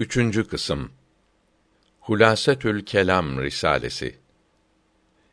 Üçüncü 0.00 0.48
kısım 0.48 0.90
Hulasetül 2.00 2.84
Kelam 2.84 3.40
Risalesi 3.42 4.16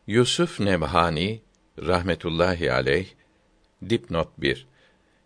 Yusuf 0.08 0.60
Nebhani 0.60 1.42
rahmetullahi 1.80 2.72
aleyh 2.72 3.08
dipnot 3.90 4.28
1 4.38 4.67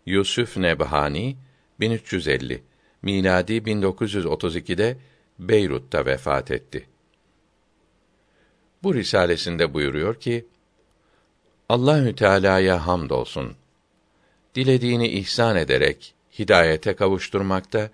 Yusuf 0.06 0.56
Nebhani 0.56 1.36
1350 1.80 2.62
miladi 3.02 3.52
1932'de 3.52 4.98
Beyrut'ta 5.38 6.06
vefat 6.06 6.50
etti. 6.50 6.86
Bu 8.82 8.94
risalesinde 8.94 9.74
buyuruyor 9.74 10.20
ki: 10.20 10.46
Allahü 11.68 12.14
Teala'ya 12.14 12.86
hamdolsun. 12.86 13.56
Dilediğini 14.54 15.08
ihsan 15.08 15.56
ederek 15.56 16.14
hidayete 16.38 16.96
kavuşturmakta, 16.96 17.90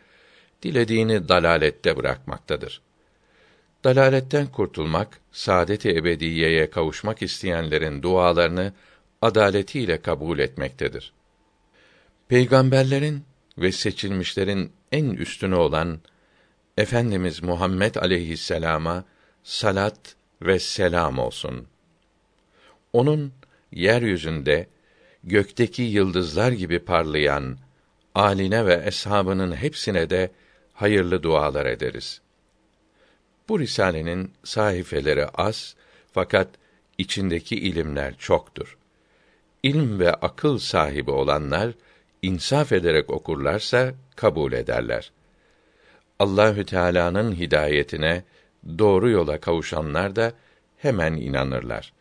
dilediğini 0.63 1.29
dalalette 1.29 1.97
bırakmaktadır. 1.97 2.81
Dalaletten 3.85 4.47
kurtulmak, 4.47 5.21
saadet-i 5.33 5.89
ebediyeye 5.89 6.71
kavuşmak 6.71 7.23
isteyenlerin 7.23 8.03
dualarını 8.03 8.73
adaletiyle 9.23 10.03
kabul 10.03 10.39
etmektedir. 10.39 11.13
Peygamberlerin 12.29 13.25
ve 13.59 13.73
seçilmişlerin 13.73 14.73
en 14.93 15.11
üstünü 15.11 15.55
olan 15.55 16.01
Efendimiz 16.77 17.43
Muhammed 17.43 17.95
aleyhisselama 17.95 19.05
salat 19.43 20.17
ve 20.43 20.59
selam 20.59 21.19
olsun. 21.19 21.67
Onun 22.93 23.33
yeryüzünde 23.73 24.67
gökteki 25.25 25.83
yıldızlar 25.83 26.53
gibi 26.53 26.79
parlayan 26.79 27.59
aline 28.15 28.67
ve 28.67 28.83
eshabının 28.87 29.57
hepsine 29.57 30.11
de 30.11 30.31
hayırlı 30.77 31.23
dualar 31.23 31.67
ederiz. 31.67 32.21
Bu 33.49 33.61
risalenin 33.61 34.33
sahifeleri 34.45 35.27
az 35.27 35.77
fakat 36.13 36.49
içindeki 36.99 37.57
ilimler 37.57 38.17
çoktur. 38.19 38.79
İlm 39.63 39.99
ve 39.99 40.15
akıl 40.15 40.59
sahibi 40.59 41.11
olanlar 41.11 41.73
insaf 42.23 42.73
ederek 42.73 43.11
okurlarsa 43.11 43.95
kabul 44.17 44.53
ederler. 44.53 45.13
Allahü 46.19 46.65
Teala'nın 46.65 47.33
hidayetine 47.33 48.25
doğru 48.79 49.11
yola 49.11 49.41
kavuşanlar 49.41 50.17
da 50.17 50.33
hemen 50.77 51.13
inanırlar. 51.13 51.93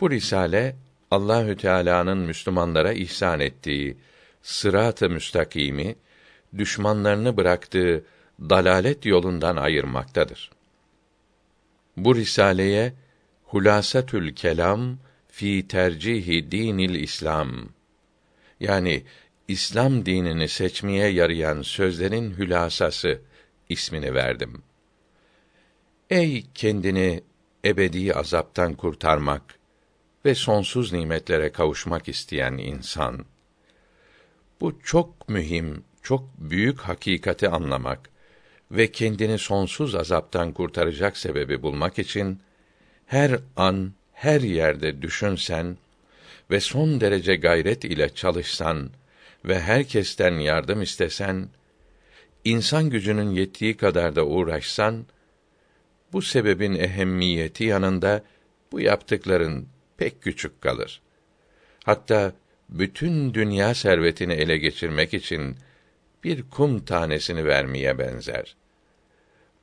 Bu 0.00 0.10
risale 0.10 0.76
Allahü 1.10 1.56
Teala'nın 1.56 2.18
Müslümanlara 2.18 2.92
ihsan 2.92 3.40
ettiği 3.40 3.96
sırat-ı 4.42 5.10
müstakimi 5.10 5.96
düşmanlarını 6.58 7.36
bıraktığı 7.36 8.04
dalalet 8.40 9.06
yolundan 9.06 9.56
ayırmaktadır. 9.56 10.50
Bu 11.96 12.16
risaleye 12.16 12.92
Hulasatül 13.44 14.34
Kelam 14.34 14.98
fi 15.28 15.68
tercihi 15.68 16.50
dinil 16.50 16.94
İslam 16.94 17.68
yani 18.60 19.04
İslam 19.48 20.06
dinini 20.06 20.48
seçmeye 20.48 21.08
yarayan 21.08 21.62
sözlerin 21.62 22.30
hülasası 22.38 23.20
ismini 23.68 24.14
verdim. 24.14 24.62
Ey 26.10 26.44
kendini 26.54 27.22
ebedi 27.64 28.14
azaptan 28.14 28.74
kurtarmak 28.74 29.42
ve 30.24 30.34
sonsuz 30.34 30.92
nimetlere 30.92 31.52
kavuşmak 31.52 32.08
isteyen 32.08 32.52
insan! 32.52 33.24
Bu 34.60 34.80
çok 34.84 35.28
mühim, 35.28 35.84
çok 36.04 36.24
büyük 36.38 36.80
hakikati 36.80 37.48
anlamak 37.48 38.10
ve 38.70 38.92
kendini 38.92 39.38
sonsuz 39.38 39.94
azaptan 39.94 40.52
kurtaracak 40.52 41.16
sebebi 41.16 41.62
bulmak 41.62 41.98
için 41.98 42.40
her 43.06 43.40
an, 43.56 43.92
her 44.12 44.40
yerde 44.40 45.02
düşünsen 45.02 45.76
ve 46.50 46.60
son 46.60 47.00
derece 47.00 47.36
gayret 47.36 47.84
ile 47.84 48.14
çalışsan 48.14 48.90
ve 49.44 49.60
herkesten 49.60 50.32
yardım 50.32 50.82
istesen, 50.82 51.48
insan 52.44 52.90
gücünün 52.90 53.30
yettiği 53.30 53.76
kadar 53.76 54.16
da 54.16 54.26
uğraşsan, 54.26 55.06
bu 56.12 56.22
sebebin 56.22 56.74
ehemmiyeti 56.74 57.64
yanında 57.64 58.22
bu 58.72 58.80
yaptıkların 58.80 59.68
pek 59.96 60.22
küçük 60.22 60.60
kalır. 60.60 61.00
Hatta 61.84 62.32
bütün 62.68 63.34
dünya 63.34 63.74
servetini 63.74 64.32
ele 64.32 64.58
geçirmek 64.58 65.14
için 65.14 65.56
bir 66.24 66.42
kum 66.50 66.84
tanesini 66.84 67.44
vermeye 67.44 67.98
benzer. 67.98 68.56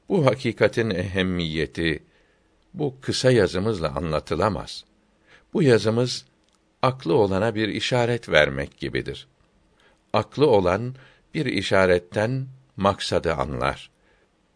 Bu 0.10 0.26
hakikatin 0.26 0.90
ehemmiyeti 0.90 2.04
bu 2.74 2.96
kısa 3.02 3.32
yazımızla 3.32 3.96
anlatılamaz. 3.96 4.86
Bu 5.54 5.64
yazımız 5.64 6.26
aklı 6.82 7.14
olana 7.14 7.56
bir 7.56 7.68
işaret 7.68 8.30
vermek 8.30 8.78
gibidir. 8.78 9.28
Aklı 10.14 10.48
olan 10.48 10.96
bir 11.34 11.46
işaretten 11.46 12.48
maksadı 12.78 13.34
anlar. 13.34 13.92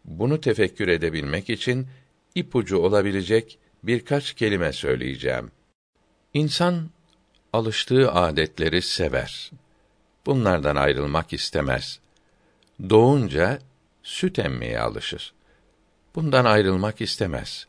Bunu 0.04 0.40
tefekkür 0.40 0.88
edebilmek 0.88 1.50
için 1.50 1.86
ipucu 2.34 2.78
olabilecek 2.78 3.58
birkaç 3.82 4.34
kelime 4.34 4.72
söyleyeceğim. 4.72 5.50
İnsan 6.34 6.90
alıştığı 7.52 8.12
adetleri 8.12 8.82
sever. 8.82 9.50
Bunlardan 10.26 10.76
ayrılmak 10.76 11.32
istemez. 11.32 12.00
Doğunca 12.90 13.58
süt 14.02 14.38
emmeye 14.38 14.80
alışır. 14.80 15.32
Bundan 16.14 16.44
ayrılmak 16.44 17.00
istemez. 17.00 17.66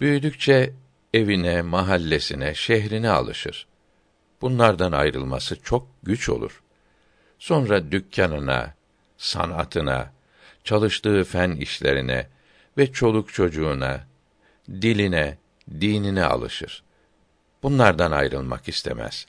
Büyüdükçe 0.00 0.72
evine, 1.14 1.62
mahallesine, 1.62 2.54
şehrine 2.54 3.10
alışır. 3.10 3.66
Bunlardan 4.40 4.92
ayrılması 4.92 5.62
çok 5.62 5.88
güç 6.02 6.28
olur. 6.28 6.62
Sonra 7.38 7.92
dükkanına, 7.92 8.74
sanatına, 9.18 10.12
çalıştığı 10.64 11.24
fen 11.24 11.50
işlerine 11.50 12.28
ve 12.78 12.92
çoluk 12.92 13.32
çocuğuna, 13.34 14.06
diline, 14.68 15.38
dinine 15.70 16.24
alışır. 16.24 16.82
Bunlardan 17.62 18.12
ayrılmak 18.12 18.68
istemez. 18.68 19.26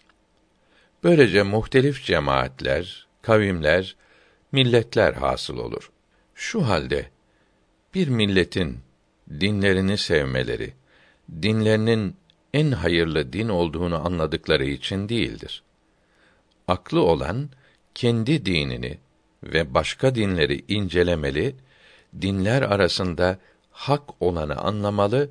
Böylece 1.04 1.44
muhtelif 1.44 2.04
cemaatler, 2.04 3.08
kavimler, 3.22 3.96
milletler 4.52 5.14
hasıl 5.14 5.58
olur. 5.58 5.92
Şu 6.36 6.68
halde 6.68 7.10
bir 7.94 8.08
milletin 8.08 8.80
dinlerini 9.30 9.98
sevmeleri, 9.98 10.74
dinlerinin 11.42 12.16
en 12.54 12.72
hayırlı 12.72 13.34
din 13.34 13.50
olduğunu 13.50 14.06
anladıkları 14.06 14.66
için 14.66 15.10
değildir. 15.10 15.64
Aklı 16.68 17.02
olan 17.02 17.50
kendi 17.96 18.46
dinini 18.46 18.98
ve 19.44 19.74
başka 19.74 20.16
dinleri 20.16 20.64
incelemeli, 20.68 21.56
dinler 22.22 22.62
arasında 22.62 23.40
hak 23.72 24.22
olanı 24.22 24.56
anlamalı, 24.56 25.30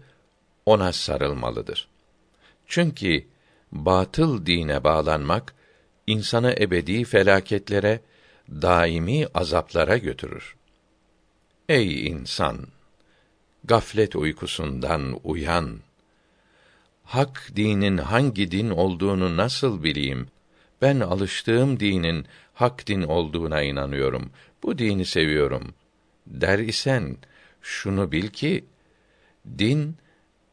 ona 0.66 0.92
sarılmalıdır. 0.92 1.88
Çünkü 2.66 3.24
batıl 3.72 4.46
dine 4.46 4.84
bağlanmak 4.84 5.54
insanı 6.06 6.54
ebedi 6.60 7.04
felaketlere, 7.04 8.00
daimi 8.50 9.26
azaplara 9.34 9.96
götürür. 9.96 10.56
Ey 11.68 12.06
insan, 12.06 12.66
gaflet 13.64 14.16
uykusundan 14.16 15.20
uyan. 15.24 15.80
Hak 17.04 17.50
dinin 17.56 17.98
hangi 17.98 18.50
din 18.50 18.70
olduğunu 18.70 19.36
nasıl 19.36 19.82
bileyim? 19.82 20.28
Ben 20.82 21.00
alıştığım 21.00 21.80
dinin 21.80 22.26
hak 22.54 22.86
din 22.86 23.02
olduğuna 23.02 23.62
inanıyorum. 23.62 24.30
Bu 24.62 24.78
dini 24.78 25.04
seviyorum. 25.04 25.74
Der 26.26 26.58
isen 26.58 27.16
şunu 27.62 28.12
bil 28.12 28.28
ki 28.28 28.64
din 29.58 29.96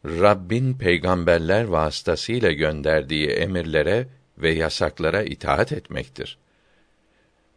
Rabbin 0.06 0.78
peygamberler 0.78 1.64
vasıtasıyla 1.64 2.52
gönderdiği 2.52 3.28
emirlere 3.28 4.08
ve 4.38 4.52
yasaklara 4.52 5.24
itaat 5.24 5.72
etmektir. 5.72 6.38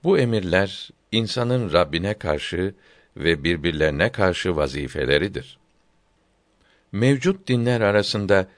Bu 0.05 0.19
emirler 0.19 0.91
insanın 1.13 1.73
Rabbine 1.73 2.15
karşı 2.15 2.75
ve 3.17 3.45
birbirlerine 3.45 4.13
karşı 4.13 4.57
vazifeleridir. 4.57 5.59
Mevcut 6.93 7.49
dinler 7.49 7.81
arasında 7.81 8.49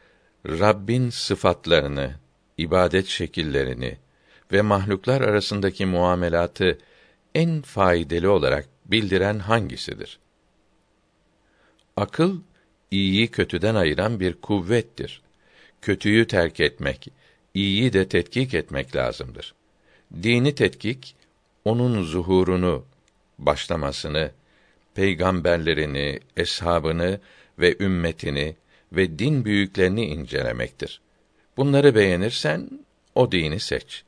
Rabbin 0.46 1.10
sıfatlarını, 1.10 2.14
ibadet 2.58 3.06
şekillerini 3.06 3.98
ve 4.52 4.62
mahluklar 4.62 5.20
arasındaki 5.20 5.86
muamelatı 5.86 6.78
en 7.34 7.62
faydalı 7.62 8.32
olarak 8.32 8.68
bildiren 8.86 9.38
hangisidir? 9.38 10.18
Akıl 11.96 12.40
iyiyi 12.90 13.28
kötüden 13.28 13.74
ayıran 13.74 14.20
bir 14.20 14.34
kuvvettir. 14.34 15.22
Kötüyü 15.82 16.26
terk 16.26 16.60
etmek, 16.60 17.08
iyiyi 17.54 17.92
de 17.92 18.08
tetkik 18.08 18.54
etmek 18.54 18.96
lazımdır. 18.96 19.54
Dini 20.22 20.54
tetkik 20.54 21.16
onun 21.64 22.02
zuhurunu, 22.02 22.84
başlamasını 23.38 24.30
peygamberlerini, 24.94 26.20
eshabını 26.36 27.20
ve 27.58 27.76
ümmetini 27.80 28.56
ve 28.92 29.18
din 29.18 29.44
büyüklerini 29.44 30.06
incelemektir. 30.06 31.00
Bunları 31.56 31.94
beğenirsen 31.94 32.70
o 33.14 33.32
dini 33.32 33.60
seç. 33.60 34.04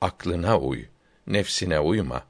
Aklına 0.00 0.58
uy, 0.58 0.84
nefsine 1.26 1.80
uyma. 1.80 2.24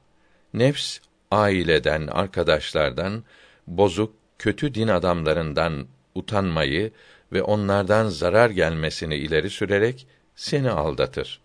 Nefs 0.53 0.99
aileden, 1.31 2.07
arkadaşlardan, 2.07 3.23
bozuk, 3.67 4.13
kötü 4.39 4.73
din 4.73 4.87
adamlarından 4.87 5.87
utanmayı 6.15 6.91
ve 7.31 7.43
onlardan 7.43 8.09
zarar 8.09 8.49
gelmesini 8.49 9.15
ileri 9.15 9.49
sürerek 9.49 10.07
seni 10.35 10.71
aldatır. 10.71 11.41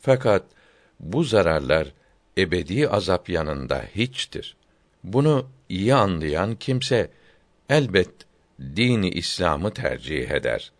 Fakat 0.00 0.42
bu 1.00 1.24
zararlar 1.24 1.92
ebedi 2.38 2.88
azap 2.88 3.28
yanında 3.28 3.84
hiçtir. 3.94 4.56
Bunu 5.04 5.46
iyi 5.68 5.94
anlayan 5.94 6.54
kimse 6.54 7.10
elbet 7.68 8.10
dini 8.60 9.08
İslam'ı 9.08 9.70
tercih 9.70 10.30
eder. 10.30 10.72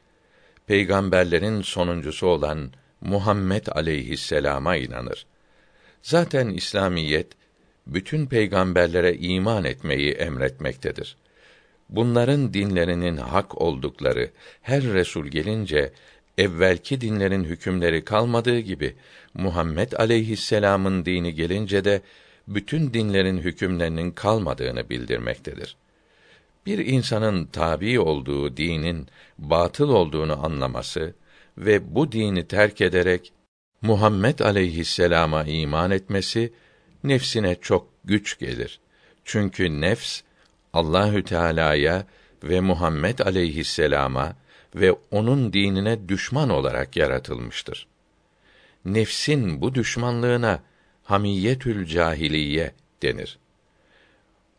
Peygamberlerin 0.66 1.62
sonuncusu 1.62 2.26
olan 2.26 2.72
Muhammed 3.00 3.66
aleyhisselama 3.66 4.76
inanır. 4.76 5.26
Zaten 6.02 6.48
İslamiyet 6.48 7.26
bütün 7.86 8.26
peygamberlere 8.26 9.14
iman 9.14 9.64
etmeyi 9.64 10.12
emretmektedir. 10.12 11.16
Bunların 11.88 12.54
dinlerinin 12.54 13.16
hak 13.16 13.60
oldukları 13.60 14.30
her 14.62 14.82
resul 14.82 15.26
gelince 15.26 15.92
evvelki 16.38 17.00
dinlerin 17.00 17.44
hükümleri 17.44 18.04
kalmadığı 18.04 18.58
gibi 18.58 18.94
Muhammed 19.34 19.92
aleyhisselam'ın 19.92 21.04
dini 21.04 21.34
gelince 21.34 21.84
de 21.84 22.02
bütün 22.48 22.94
dinlerin 22.94 23.38
hükümlerinin 23.38 24.10
kalmadığını 24.10 24.90
bildirmektedir. 24.90 25.76
Bir 26.66 26.86
insanın 26.86 27.46
tabi 27.46 28.00
olduğu 28.00 28.56
dinin 28.56 29.08
batıl 29.38 29.88
olduğunu 29.88 30.44
anlaması 30.44 31.14
ve 31.58 31.94
bu 31.94 32.12
dini 32.12 32.46
terk 32.46 32.80
ederek 32.80 33.32
Muhammed 33.82 34.38
aleyhisselama 34.38 35.44
iman 35.44 35.90
etmesi 35.90 36.52
nefsine 37.04 37.56
çok 37.60 37.88
güç 38.04 38.38
gelir. 38.38 38.80
Çünkü 39.24 39.80
nefs 39.80 40.20
Allahü 40.72 41.24
Teala'ya 41.24 42.06
ve 42.44 42.60
Muhammed 42.60 43.18
aleyhisselama 43.18 44.36
ve 44.74 44.92
onun 45.10 45.52
dinine 45.52 46.08
düşman 46.08 46.50
olarak 46.50 46.96
yaratılmıştır. 46.96 47.86
Nefsin 48.84 49.60
bu 49.60 49.74
düşmanlığına 49.74 50.62
hamiyetül 51.02 51.86
cahiliye 51.86 52.74
denir. 53.02 53.38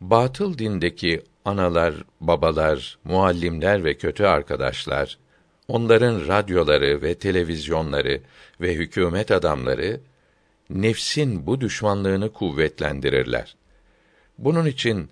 Batıl 0.00 0.58
dindeki 0.58 1.22
analar, 1.44 1.94
babalar, 2.20 2.98
muallimler 3.04 3.84
ve 3.84 3.94
kötü 3.94 4.24
arkadaşlar, 4.24 5.18
onların 5.68 6.28
radyoları 6.28 7.02
ve 7.02 7.14
televizyonları 7.14 8.20
ve 8.60 8.74
hükümet 8.74 9.30
adamları 9.30 10.00
nefsin 10.70 11.46
bu 11.46 11.60
düşmanlığını 11.60 12.32
kuvvetlendirirler. 12.32 13.56
Bunun 14.38 14.66
için 14.66 15.08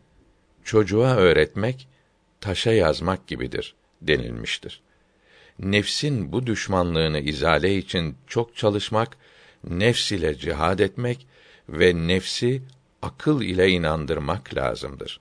çocuğa 0.64 1.16
öğretmek 1.16 1.88
taşa 2.40 2.72
yazmak 2.72 3.26
gibidir 3.26 3.74
denilmiştir. 4.02 4.82
Nefsin 5.58 6.32
bu 6.32 6.46
düşmanlığını 6.46 7.20
izale 7.20 7.76
için 7.76 8.16
çok 8.26 8.56
çalışmak, 8.56 9.16
nefs 9.70 10.12
ile 10.12 10.38
cihad 10.38 10.78
etmek 10.78 11.26
ve 11.68 11.94
nefsi 11.94 12.62
akıl 13.02 13.42
ile 13.42 13.68
inandırmak 13.68 14.54
lazımdır. 14.54 15.20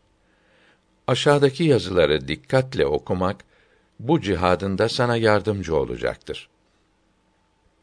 Aşağıdaki 1.07 1.63
yazıları 1.63 2.27
dikkatle 2.27 2.85
okumak 2.85 3.45
bu 3.99 4.21
cihadında 4.21 4.89
sana 4.89 5.17
yardımcı 5.17 5.75
olacaktır. 5.75 6.49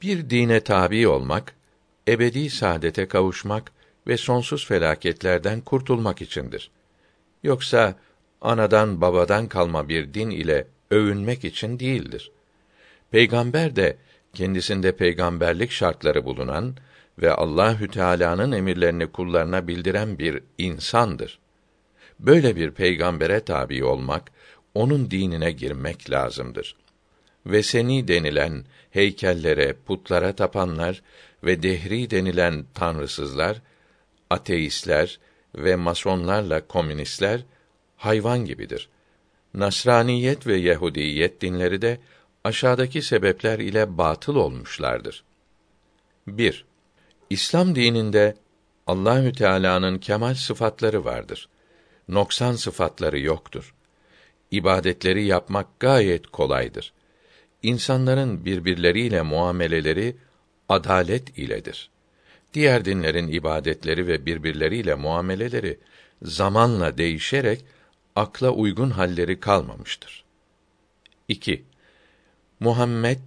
Bir 0.03 0.31
dine 0.31 0.61
tabi 0.61 1.09
olmak, 1.09 1.55
ebedi 2.11 2.51
saadete 2.51 3.09
kavuşmak 3.09 3.73
ve 4.07 4.17
sonsuz 4.17 4.67
felaketlerden 4.67 5.61
kurtulmak 5.61 6.23
içindir. 6.23 6.71
Yoksa 7.43 7.95
anadan 8.41 9.01
babadan 9.01 9.49
kalma 9.49 9.89
bir 9.89 10.15
din 10.15 10.31
ile 10.31 10.67
övünmek 10.91 11.45
için 11.45 11.79
değildir. 11.79 12.31
Peygamber 13.11 13.77
de 13.77 13.97
kendisinde 14.35 14.97
peygamberlik 14.97 15.71
şartları 15.71 16.25
bulunan 16.25 16.77
ve 17.19 17.33
Allahü 17.33 17.89
Teala'nın 17.89 18.53
emirlerini 18.53 19.07
kullarına 19.07 19.69
bildiren 19.69 20.19
bir 20.19 20.43
insandır. 20.59 21.39
Böyle 22.21 22.57
bir 22.57 22.71
peygambere 22.71 23.41
tabi 23.41 23.85
olmak, 23.85 24.31
onun 24.75 25.11
dinine 25.11 25.53
girmek 25.53 26.11
lazımdır. 26.11 26.77
Ve 27.47 27.63
seni 27.63 28.09
denilen 28.09 28.65
heykellere, 28.91 29.77
putlara 29.87 30.33
tapanlar 30.33 31.03
ve 31.45 31.63
dehri 31.63 32.11
denilen 32.11 32.65
tanrısızlar, 32.75 33.63
ateistler 34.31 35.19
ve 35.55 35.77
masonlarla 35.77 36.67
komünistler 36.67 37.45
hayvan 37.97 38.45
gibidir. 38.45 38.89
Nasraniyet 39.55 40.47
ve 40.47 40.57
Yahudiyet 40.57 41.41
dinleri 41.41 41.83
de 41.83 42.01
aşağıdaki 42.45 43.03
sebepler 43.03 43.59
ile 43.59 43.99
batıl 43.99 44.37
olmuşlardır. 44.37 45.25
1. 46.27 46.65
İslam 47.31 47.75
dininde 47.75 48.37
Allahü 48.87 49.33
Teala'nın 49.33 49.99
kemal 49.99 50.35
sıfatları 50.35 51.05
vardır. 51.05 51.49
Noksan 52.09 52.53
sıfatları 52.53 53.21
yoktur. 53.21 53.75
İbadetleri 54.51 55.25
yapmak 55.25 55.81
gayet 55.81 56.27
kolaydır. 56.27 56.93
İnsanların 57.63 58.45
birbirleriyle 58.45 59.23
muameleleri 59.23 60.17
adalet 60.71 61.39
iledir. 61.39 61.91
Diğer 62.55 62.85
dinlerin 62.85 63.29
ibadetleri 63.29 64.07
ve 64.07 64.27
birbirleriyle 64.27 64.95
muameleleri 64.95 65.79
zamanla 66.23 66.99
değişerek 66.99 67.65
akla 68.17 68.51
uygun 68.51 68.91
halleri 68.91 69.41
kalmamıştır. 69.41 70.25
2. 71.29 71.65
Muhammed, 72.61 73.19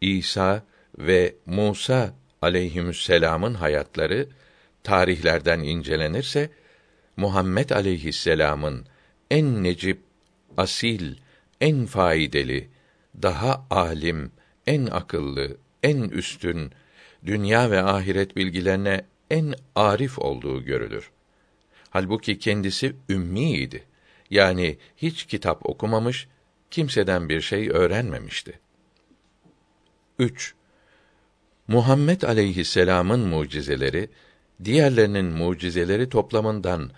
İsa 0.00 0.62
ve 0.98 1.34
Musa 1.46 2.14
aleyhisselam'ın 2.42 3.54
hayatları 3.54 4.28
tarihlerden 4.82 5.60
incelenirse 5.60 6.50
Muhammed 7.16 7.70
aleyhisselam'ın 7.70 8.86
en 9.30 9.62
necip, 9.62 9.98
asil, 10.56 11.14
en 11.60 11.86
faydalı, 11.86 12.62
daha 13.22 13.66
alim, 13.70 14.32
en 14.66 14.86
akıllı, 14.86 15.56
en 15.82 16.02
üstün, 16.02 16.72
dünya 17.26 17.70
ve 17.70 17.82
ahiret 17.82 18.36
bilgilerine 18.36 19.04
en 19.30 19.54
arif 19.74 20.18
olduğu 20.18 20.64
görülür. 20.64 21.10
Halbuki 21.90 22.38
kendisi 22.38 22.96
ümmiydi. 23.08 23.84
Yani 24.30 24.78
hiç 24.96 25.24
kitap 25.24 25.66
okumamış, 25.66 26.28
kimseden 26.70 27.28
bir 27.28 27.40
şey 27.40 27.70
öğrenmemişti. 27.70 28.58
3. 30.18 30.54
Muhammed 31.68 32.22
aleyhisselam'ın 32.22 33.20
mucizeleri 33.20 34.08
diğerlerinin 34.64 35.24
mucizeleri 35.24 36.08
toplamından 36.08 36.90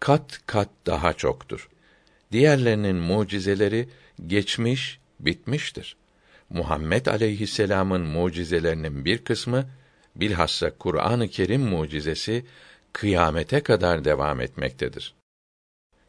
kat 0.00 0.40
kat 0.46 0.68
daha 0.86 1.12
çoktur. 1.12 1.68
Diğerlerinin 2.32 2.96
mucizeleri 2.96 3.88
geçmiş, 4.26 5.00
bitmiştir. 5.20 5.96
Muhammed 6.50 7.06
aleyhisselam'ın 7.06 8.00
mucizelerinin 8.00 9.04
bir 9.04 9.18
kısmı 9.18 9.64
bilhassa 10.16 10.70
Kur'an-ı 10.70 11.28
Kerim 11.28 11.60
mucizesi 11.60 12.44
kıyamete 12.92 13.60
kadar 13.60 14.04
devam 14.04 14.40
etmektedir. 14.40 15.14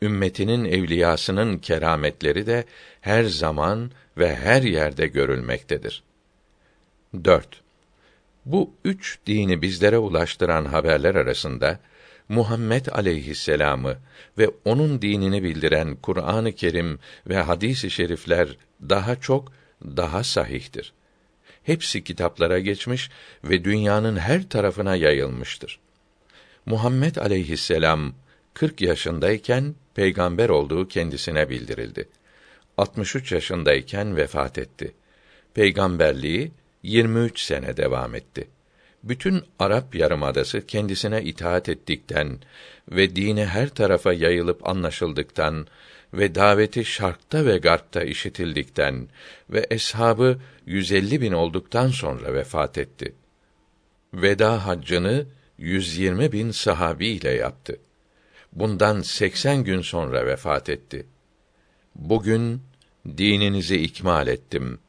Ümmetinin 0.01 0.65
evliyasının 0.65 1.57
kerametleri 1.57 2.47
de 2.47 2.65
her 3.01 3.23
zaman 3.23 3.91
ve 4.17 4.35
her 4.35 4.61
yerde 4.61 5.07
görülmektedir. 5.07 6.03
4. 7.23 7.61
Bu 8.45 8.73
üç 8.85 9.19
dini 9.25 9.61
bizlere 9.61 9.97
ulaştıran 9.97 10.65
haberler 10.65 11.15
arasında 11.15 11.79
Muhammed 12.29 12.85
aleyhisselamı 12.85 13.97
ve 14.37 14.49
onun 14.65 15.01
dinini 15.01 15.43
bildiren 15.43 15.95
Kur'an-ı 15.95 16.51
Kerim 16.51 16.99
ve 17.27 17.37
hadis-i 17.37 17.89
şerifler 17.89 18.57
daha 18.89 19.15
çok 19.15 19.51
daha 19.83 20.23
sahihtir. 20.23 20.93
Hepsi 21.63 22.03
kitaplara 22.03 22.59
geçmiş 22.59 23.09
ve 23.43 23.63
dünyanın 23.63 24.17
her 24.17 24.49
tarafına 24.49 24.95
yayılmıştır. 24.95 25.79
Muhammed 26.65 27.15
aleyhisselam 27.15 28.13
40 28.53 28.81
yaşındayken 28.81 29.75
peygamber 29.95 30.49
olduğu 30.49 30.87
kendisine 30.87 31.49
bildirildi. 31.49 32.09
63 32.77 33.31
yaşındayken 33.31 34.15
vefat 34.15 34.57
etti. 34.57 34.93
Peygamberliği 35.53 36.51
23 36.83 37.39
sene 37.39 37.77
devam 37.77 38.15
etti. 38.15 38.47
bütün 39.03 39.43
Arap 39.59 39.95
Yarımadası 39.95 40.65
kendisine 40.67 41.23
itaat 41.23 41.69
ettikten 41.69 42.39
ve 42.91 43.15
dini 43.15 43.45
her 43.45 43.69
tarafa 43.69 44.13
yayılıp 44.13 44.69
anlaşıldıktan 44.69 45.67
ve 46.13 46.35
daveti 46.35 46.85
şarkta 46.85 47.45
ve 47.45 47.57
garpta 47.57 48.03
işitildikten 48.03 49.07
ve 49.49 49.67
eshabı 49.69 50.39
150 50.65 51.21
bin 51.21 51.31
olduktan 51.31 51.87
sonra 51.87 52.33
vefat 52.33 52.77
etti. 52.77 53.15
Veda 54.13 54.65
haccını 54.65 55.25
120 55.57 56.31
bin 56.31 56.51
sahabi 56.51 57.07
ile 57.07 57.31
yaptı. 57.31 57.79
Bundan 58.53 59.01
80 59.01 59.63
gün 59.63 59.81
sonra 59.81 60.25
vefat 60.25 60.69
etti. 60.69 61.05
Bugün 61.95 62.61
dininizi 63.17 63.77
ikmal 63.77 64.27
ettim 64.27 64.79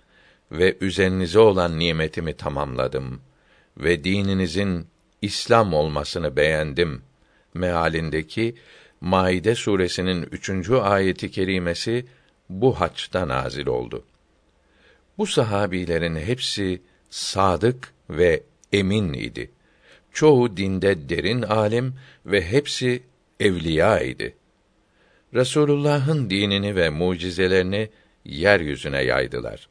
ve 0.52 0.76
üzerinize 0.80 1.38
olan 1.38 1.78
nimetimi 1.78 2.34
tamamladım 2.34 3.20
ve 3.76 4.04
dininizin 4.04 4.86
İslam 5.22 5.74
olmasını 5.74 6.36
beğendim 6.36 7.02
mealindeki 7.54 8.54
Maide 9.00 9.54
suresinin 9.54 10.28
üçüncü 10.32 10.74
ayeti 10.74 11.30
kerimesi 11.30 12.06
bu 12.48 12.80
haçta 12.80 13.28
nazil 13.28 13.66
oldu. 13.66 14.04
Bu 15.18 15.26
sahabilerin 15.26 16.16
hepsi 16.16 16.82
sadık 17.10 17.92
ve 18.10 18.42
emin 18.72 19.12
idi. 19.12 19.50
Çoğu 20.12 20.56
dinde 20.56 21.08
derin 21.08 21.42
alim 21.42 21.94
ve 22.26 22.46
hepsi 22.46 23.02
evliya 23.40 24.00
idi. 24.00 24.34
Resulullah'ın 25.34 26.30
dinini 26.30 26.76
ve 26.76 26.90
mucizelerini 26.90 27.90
yeryüzüne 28.24 29.02
yaydılar. 29.02 29.68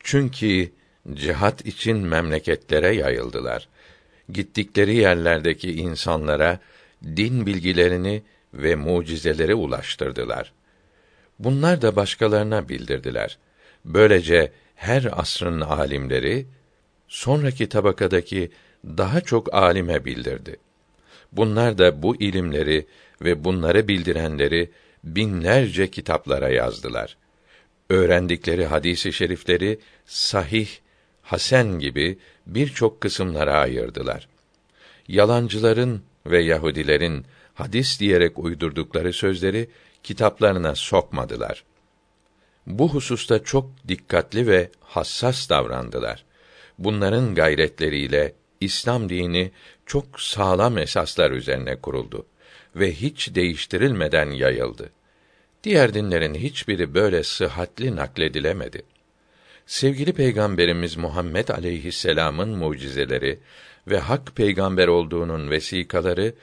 Çünkü 0.00 0.72
cihat 1.12 1.66
için 1.66 1.96
memleketlere 1.96 2.94
yayıldılar. 2.94 3.68
Gittikleri 4.32 4.96
yerlerdeki 4.96 5.72
insanlara 5.72 6.58
din 7.04 7.46
bilgilerini 7.46 8.22
ve 8.54 8.74
mucizeleri 8.74 9.54
ulaştırdılar. 9.54 10.52
Bunlar 11.38 11.82
da 11.82 11.96
başkalarına 11.96 12.68
bildirdiler. 12.68 13.38
Böylece 13.84 14.52
her 14.74 15.08
asrın 15.12 15.60
alimleri 15.60 16.46
sonraki 17.08 17.68
tabakadaki 17.68 18.50
daha 18.84 19.20
çok 19.20 19.54
alime 19.54 20.04
bildirdi. 20.04 20.56
Bunlar 21.32 21.78
da 21.78 22.02
bu 22.02 22.16
ilimleri 22.16 22.86
ve 23.22 23.44
bunları 23.44 23.88
bildirenleri 23.88 24.70
binlerce 25.04 25.90
kitaplara 25.90 26.48
yazdılar. 26.48 27.16
Öğrendikleri 27.90 28.66
hadisi 28.66 29.12
şerifleri 29.12 29.78
sahih, 30.06 30.68
hasen 31.22 31.78
gibi 31.78 32.18
birçok 32.46 33.00
kısımlara 33.00 33.54
ayırdılar. 33.54 34.28
Yalancıların 35.08 36.02
ve 36.26 36.42
Yahudilerin 36.42 37.24
hadis 37.54 38.00
diyerek 38.00 38.38
uydurdukları 38.38 39.12
sözleri 39.12 39.70
kitaplarına 40.02 40.74
sokmadılar. 40.74 41.64
Bu 42.66 42.88
hususta 42.88 43.44
çok 43.44 43.70
dikkatli 43.88 44.46
ve 44.46 44.70
hassas 44.80 45.50
davrandılar. 45.50 46.24
Bunların 46.78 47.34
gayretleriyle 47.34 48.34
İslam 48.60 49.08
dini 49.08 49.50
çok 49.86 50.20
sağlam 50.20 50.78
esaslar 50.78 51.30
üzerine 51.30 51.76
kuruldu 51.76 52.26
ve 52.76 52.92
hiç 52.92 53.34
değiştirilmeden 53.34 54.30
yayıldı. 54.30 54.90
Diğer 55.64 55.94
dinlerin 55.94 56.34
hiçbiri 56.34 56.94
böyle 56.94 57.22
sıhhatli 57.22 57.96
nakledilemedi. 57.96 58.82
Sevgili 59.66 60.12
Peygamberimiz 60.12 60.96
Muhammed 60.96 61.48
aleyhisselam'ın 61.48 62.48
mucizeleri 62.48 63.38
ve 63.86 63.98
hak 63.98 64.36
peygamber 64.36 64.88
olduğunun 64.88 65.50
vesikaları 65.50 66.34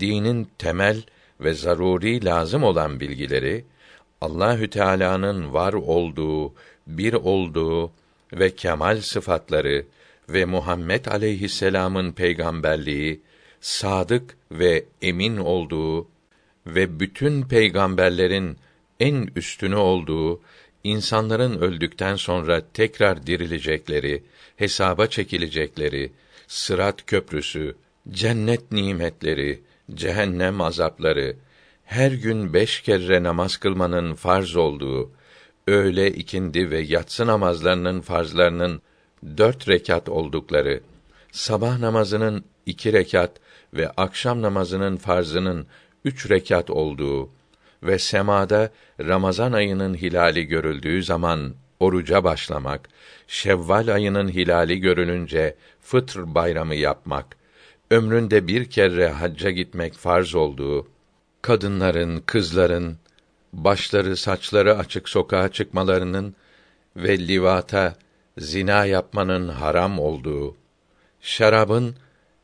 dinin 0.00 0.48
temel 0.58 1.02
ve 1.40 1.54
zaruri 1.54 2.24
lazım 2.24 2.62
olan 2.62 3.00
bilgileri 3.00 3.64
Allahü 4.20 4.70
Teala'nın 4.70 5.52
var 5.52 5.72
olduğu, 5.72 6.54
bir 6.86 7.12
olduğu 7.12 7.92
ve 8.32 8.54
kemal 8.54 9.00
sıfatları 9.00 9.86
ve 10.28 10.44
Muhammed 10.44 11.06
aleyhisselam'ın 11.06 12.12
peygamberliği, 12.12 13.20
sadık 13.60 14.36
ve 14.52 14.84
emin 15.02 15.36
olduğu 15.36 16.08
ve 16.66 17.00
bütün 17.00 17.42
peygamberlerin 17.42 18.56
en 19.00 19.28
üstünü 19.36 19.76
olduğu, 19.76 20.40
insanların 20.84 21.58
öldükten 21.58 22.16
sonra 22.16 22.62
tekrar 22.74 23.26
dirilecekleri, 23.26 24.22
hesaba 24.56 25.06
çekilecekleri, 25.06 26.12
sırat 26.46 27.06
köprüsü, 27.06 27.76
cennet 28.10 28.72
nimetleri, 28.72 29.60
cehennem 29.94 30.60
azapları, 30.60 31.36
her 31.84 32.10
gün 32.12 32.52
beş 32.52 32.80
kere 32.80 33.22
namaz 33.22 33.56
kılmanın 33.56 34.14
farz 34.14 34.56
olduğu, 34.56 35.10
öğle, 35.66 36.10
ikindi 36.10 36.70
ve 36.70 36.78
yatsı 36.78 37.26
namazlarının 37.26 38.00
farzlarının 38.00 38.82
dört 39.36 39.68
rekat 39.68 40.08
oldukları, 40.08 40.80
sabah 41.32 41.78
namazının 41.78 42.44
iki 42.66 42.92
rekat 42.92 43.30
ve 43.74 43.90
akşam 43.90 44.42
namazının 44.42 44.96
farzının 44.96 45.66
üç 46.04 46.30
rekat 46.30 46.70
olduğu 46.70 47.30
ve 47.82 47.98
semada 47.98 48.70
Ramazan 49.00 49.52
ayının 49.52 49.94
hilali 49.94 50.44
görüldüğü 50.44 51.02
zaman 51.02 51.54
oruca 51.80 52.24
başlamak, 52.24 52.88
Şevval 53.28 53.94
ayının 53.94 54.28
hilali 54.28 54.80
görülünce 54.80 55.56
fıtr 55.80 56.34
bayramı 56.34 56.74
yapmak, 56.74 57.36
ömründe 57.90 58.48
bir 58.48 58.70
kere 58.70 59.08
hacca 59.08 59.50
gitmek 59.50 59.94
farz 59.94 60.34
olduğu, 60.34 60.88
kadınların, 61.42 62.22
kızların 62.26 62.98
başları, 63.52 64.16
saçları 64.16 64.78
açık 64.78 65.08
sokağa 65.08 65.48
çıkmalarının 65.48 66.34
ve 66.96 67.18
livata, 67.18 67.96
zina 68.38 68.84
yapmanın 68.84 69.48
haram 69.48 69.98
olduğu, 69.98 70.56
şarabın 71.20 71.94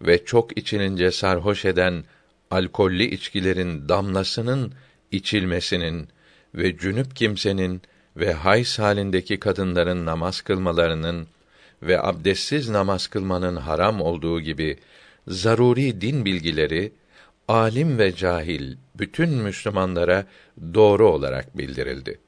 ve 0.03 0.25
çok 0.25 0.59
içilince 0.59 1.11
sarhoş 1.11 1.65
eden 1.65 2.05
alkollü 2.51 3.03
içkilerin 3.03 3.89
damlasının 3.89 4.73
içilmesinin 5.11 6.09
ve 6.55 6.77
cünüp 6.77 7.17
kimsenin 7.17 7.83
ve 8.17 8.33
hays 8.33 8.79
halindeki 8.79 9.41
kadınların 9.41 10.07
namaz 10.07 10.41
kılmalarının 10.41 11.27
ve 11.83 12.03
abdestsiz 12.03 12.69
namaz 12.69 13.07
kılmanın 13.07 13.57
haram 13.57 14.01
olduğu 14.01 14.41
gibi 14.41 14.79
zaruri 15.29 16.01
din 16.01 16.25
bilgileri 16.25 16.93
alim 17.49 17.99
ve 17.99 18.15
cahil 18.15 18.77
bütün 18.95 19.31
Müslümanlara 19.31 20.27
doğru 20.75 21.09
olarak 21.09 21.59
bildirildi. 21.59 22.19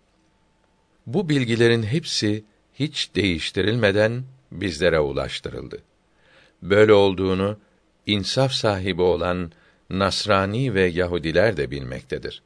Bu 1.06 1.28
bilgilerin 1.28 1.82
hepsi 1.82 2.44
hiç 2.74 3.14
değiştirilmeden 3.14 4.24
bizlere 4.52 5.00
ulaştırıldı. 5.00 5.78
Böyle 6.62 6.92
olduğunu 6.92 7.58
insaf 8.06 8.52
sahibi 8.52 9.02
olan 9.02 9.52
Nasrani 9.90 10.74
ve 10.74 10.82
Yahudiler 10.82 11.56
de 11.56 11.70
bilmektedir. 11.70 12.42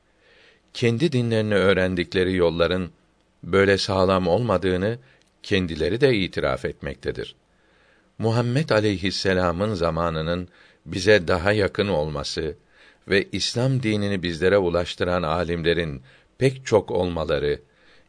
Kendi 0.75 1.13
dinlerini 1.13 1.55
öğrendikleri 1.55 2.37
yolların 2.37 2.91
böyle 3.43 3.79
sağlam 3.79 4.29
olmadığını 4.29 4.99
kendileri 5.43 6.01
de 6.01 6.15
itiraf 6.15 6.65
etmektedir. 6.65 7.35
Muhammed 8.19 8.71
aleyhisselam'ın 8.71 9.75
zamanının 9.75 10.49
bize 10.87 11.29
daha 11.29 11.53
yakın 11.53 11.89
olması 11.89 12.57
ve 13.09 13.29
İslam 13.33 13.83
dinini 13.83 14.23
bizlere 14.23 14.59
ulaştıran 14.59 15.23
alimlerin 15.23 16.03
pek 16.39 16.67
çok 16.67 16.91
olmaları, 16.91 17.61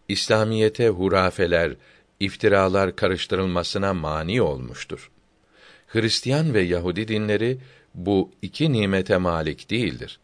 İslamiyete 0.08 0.90
hurafeler, 0.90 1.76
iftiralar 2.20 2.96
karıştırılmasına 2.96 3.94
mani 3.94 4.42
olmuştur. 4.42 5.12
Hristiyan 5.88 6.54
ve 6.54 6.62
Yahudi 6.62 7.08
dinleri 7.08 7.58
bu 7.96 8.32
iki 8.42 8.74
nimete 8.74 9.18
malik 9.18 9.70
değildir. 9.70 10.20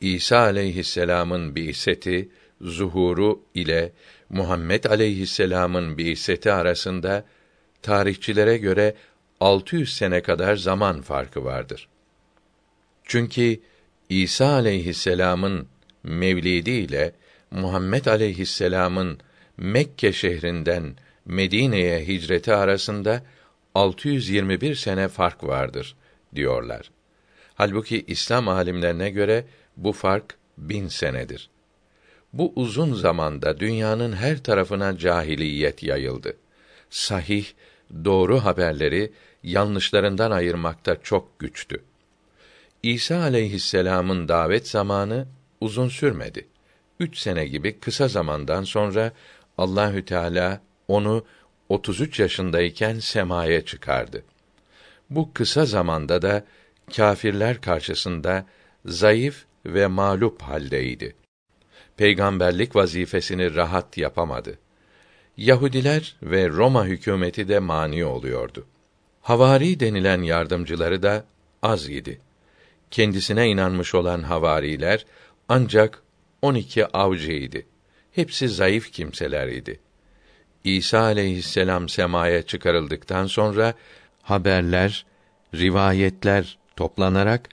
İsa 0.00 0.38
aleyhisselam'ın 0.38 1.54
bi'seti, 1.54 2.28
zuhuru 2.60 3.40
ile 3.54 3.92
Muhammed 4.30 4.84
aleyhisselam'ın 4.84 5.98
bi'seti 5.98 6.52
arasında 6.52 7.24
tarihçilere 7.82 8.56
göre 8.56 8.94
600 9.42 9.94
sene 9.94 10.22
kadar 10.22 10.56
zaman 10.56 11.02
farkı 11.02 11.44
vardır. 11.44 11.88
Çünkü 13.04 13.60
İsa 14.08 14.46
aleyhisselam'ın 14.46 15.66
mevlidi 16.02 16.70
ile 16.70 17.12
Muhammed 17.50 18.06
aleyhisselam'ın 18.06 19.18
Mekke 19.56 20.12
şehrinden 20.12 20.96
Medine'ye 21.26 22.06
hicreti 22.06 22.54
arasında 22.54 23.22
621 23.74 24.74
sene 24.74 25.08
fark 25.08 25.44
vardır 25.44 25.96
diyorlar. 26.34 26.90
Halbuki 27.54 28.04
İslam 28.06 28.48
alimlerine 28.48 29.10
göre 29.10 29.44
bu 29.76 29.92
fark 29.92 30.34
bin 30.58 30.88
senedir. 30.88 31.50
Bu 32.32 32.52
uzun 32.56 32.94
zamanda 32.94 33.60
dünyanın 33.60 34.12
her 34.12 34.42
tarafına 34.42 34.98
cahiliyet 34.98 35.82
yayıldı. 35.82 36.36
Sahih, 36.90 37.46
doğru 38.04 38.44
haberleri 38.44 39.12
yanlışlarından 39.42 40.30
ayırmakta 40.30 41.02
çok 41.02 41.38
güçtü. 41.38 41.82
İsa 42.82 43.20
aleyhisselam'ın 43.20 44.28
davet 44.28 44.68
zamanı 44.68 45.26
uzun 45.60 45.88
sürmedi. 45.88 46.48
Üç 47.00 47.18
sene 47.18 47.46
gibi 47.46 47.78
kısa 47.78 48.08
zamandan 48.08 48.64
sonra 48.64 49.12
Allahü 49.58 50.04
Teala 50.04 50.60
onu 50.88 51.24
33 51.68 52.20
yaşındayken 52.20 52.98
semaya 52.98 53.64
çıkardı. 53.64 54.22
Bu 55.10 55.32
kısa 55.34 55.64
zamanda 55.64 56.22
da 56.22 56.44
kâfirler 56.96 57.60
karşısında 57.60 58.46
zayıf 58.84 59.44
ve 59.66 59.86
mağlup 59.86 60.42
haldeydi. 60.42 61.14
Peygamberlik 61.96 62.76
vazifesini 62.76 63.54
rahat 63.54 63.98
yapamadı. 63.98 64.58
Yahudiler 65.36 66.16
ve 66.22 66.48
Roma 66.48 66.86
hükümeti 66.86 67.48
de 67.48 67.58
mani 67.58 68.04
oluyordu. 68.04 68.66
Havari 69.22 69.80
denilen 69.80 70.22
yardımcıları 70.22 71.02
da 71.02 71.24
az 71.62 71.88
idi. 71.88 72.20
Kendisine 72.90 73.48
inanmış 73.48 73.94
olan 73.94 74.22
havariler 74.22 75.06
ancak 75.48 76.02
12 76.42 76.86
avcıydı. 76.86 77.58
Hepsi 78.12 78.48
zayıf 78.48 78.92
kimseler 78.92 79.48
idi. 79.48 79.80
İsa 80.64 81.00
aleyhisselam 81.00 81.88
semaya 81.88 82.42
çıkarıldıktan 82.42 83.26
sonra 83.26 83.74
haberler, 84.22 85.06
rivayetler 85.54 86.58
toplanarak 86.76 87.48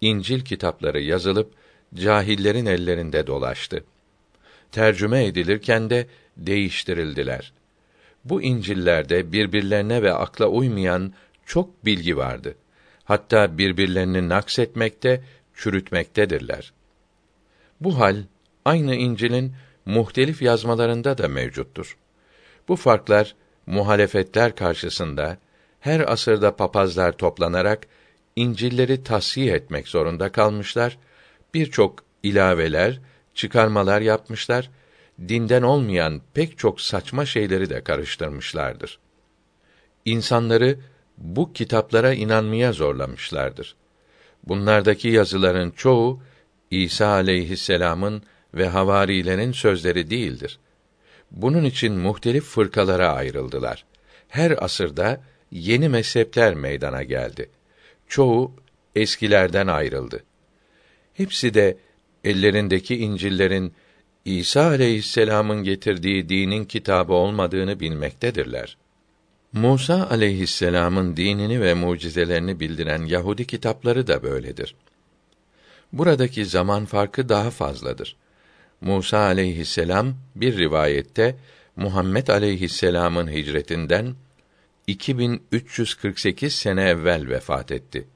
İncil 0.00 0.40
kitapları 0.40 1.00
yazılıp 1.00 1.54
cahillerin 1.94 2.66
ellerinde 2.66 3.26
dolaştı. 3.26 3.84
Tercüme 4.72 5.24
edilirken 5.24 5.90
de 5.90 6.06
değiştirildiler. 6.36 7.52
Bu 8.24 8.42
İncil'lerde 8.42 9.32
birbirlerine 9.32 10.02
ve 10.02 10.12
akla 10.12 10.46
uymayan 10.46 11.12
çok 11.46 11.84
bilgi 11.84 12.16
vardı. 12.16 12.54
Hatta 13.04 13.58
birbirlerini 13.58 14.28
naksetmekte, 14.28 15.24
çürütmektedirler. 15.54 16.72
Bu 17.80 17.98
hal 17.98 18.16
aynı 18.64 18.94
İncil'in 18.94 19.52
muhtelif 19.86 20.42
yazmalarında 20.42 21.18
da 21.18 21.28
mevcuttur. 21.28 21.96
Bu 22.68 22.76
farklar 22.76 23.34
muhalefetler 23.66 24.56
karşısında 24.56 25.38
her 25.80 26.12
asırda 26.12 26.56
papazlar 26.56 27.12
toplanarak 27.12 27.86
İncil'leri 28.36 29.04
tasih 29.04 29.52
etmek 29.52 29.88
zorunda 29.88 30.32
kalmışlar. 30.32 30.98
Birçok 31.54 32.04
ilaveler, 32.22 33.00
çıkarmalar 33.34 34.00
yapmışlar. 34.00 34.70
Dinden 35.28 35.62
olmayan 35.62 36.20
pek 36.34 36.58
çok 36.58 36.80
saçma 36.80 37.26
şeyleri 37.26 37.70
de 37.70 37.84
karıştırmışlardır. 37.84 38.98
İnsanları 40.04 40.78
bu 41.18 41.52
kitaplara 41.52 42.12
inanmaya 42.12 42.72
zorlamışlardır. 42.72 43.76
Bunlardaki 44.44 45.08
yazıların 45.08 45.70
çoğu 45.70 46.22
İsa 46.70 47.06
aleyhisselam'ın 47.06 48.22
ve 48.54 48.68
havarilerin 48.68 49.52
sözleri 49.52 50.10
değildir. 50.10 50.58
Bunun 51.30 51.64
için 51.64 51.92
muhtelif 51.92 52.44
fırkalara 52.44 53.12
ayrıldılar. 53.12 53.84
Her 54.28 54.64
asırda 54.64 55.20
yeni 55.50 55.88
mezhepler 55.88 56.54
meydana 56.54 57.02
geldi. 57.02 57.50
Çoğu 58.08 58.52
eskilerden 58.96 59.66
ayrıldı. 59.66 60.24
Hepsi 61.14 61.54
de 61.54 61.76
ellerindeki 62.24 62.96
İncil'lerin 62.96 63.74
İsa 64.24 64.66
aleyhisselam'ın 64.66 65.64
getirdiği 65.64 66.28
dinin 66.28 66.64
kitabı 66.64 67.12
olmadığını 67.12 67.80
bilmektedirler. 67.80 68.76
Musa 69.52 70.08
aleyhisselam'ın 70.10 71.16
dinini 71.16 71.60
ve 71.60 71.74
mucizelerini 71.74 72.60
bildiren 72.60 73.04
Yahudi 73.04 73.46
kitapları 73.46 74.06
da 74.06 74.22
böyledir. 74.22 74.74
Buradaki 75.92 76.46
zaman 76.46 76.84
farkı 76.84 77.28
daha 77.28 77.50
fazladır. 77.50 78.16
Musa 78.80 79.18
aleyhisselam 79.18 80.14
bir 80.36 80.58
rivayette 80.58 81.36
Muhammed 81.76 82.28
aleyhisselam'ın 82.28 83.30
hicretinden 83.30 84.14
2348 84.86 86.54
sene 86.54 86.82
evvel 86.82 87.28
vefat 87.28 87.72
etti. 87.72 88.06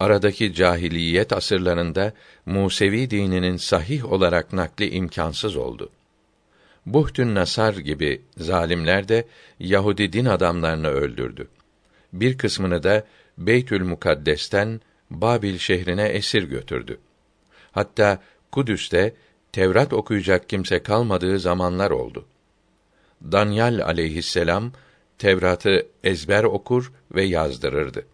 Aradaki 0.00 0.54
cahiliyet 0.54 1.32
asırlarında 1.32 2.12
Musevi 2.46 3.10
dininin 3.10 3.56
sahih 3.56 4.12
olarak 4.12 4.52
nakli 4.52 4.90
imkansız 4.90 5.56
oldu. 5.56 5.90
Buhtün 6.86 7.34
Nasar 7.34 7.74
gibi 7.74 8.22
zalimler 8.36 9.08
de 9.08 9.24
Yahudi 9.60 10.12
din 10.12 10.24
adamlarını 10.24 10.88
öldürdü. 10.88 11.48
Bir 12.12 12.38
kısmını 12.38 12.82
da 12.82 13.04
Beytül 13.38 13.84
Mukaddes'ten 13.84 14.80
Babil 15.10 15.58
şehrine 15.58 16.08
esir 16.08 16.42
götürdü. 16.42 16.98
Hatta 17.72 18.22
Kudüs'te 18.52 19.14
Tevrat 19.52 19.92
okuyacak 19.92 20.48
kimse 20.48 20.82
kalmadığı 20.82 21.38
zamanlar 21.38 21.90
oldu. 21.90 22.24
Danyal 23.22 23.78
aleyhisselam 23.78 24.72
Tevrat'ı 25.18 25.86
ezber 26.04 26.44
okur 26.44 26.92
ve 27.14 27.22
yazdırırdı. 27.22 28.06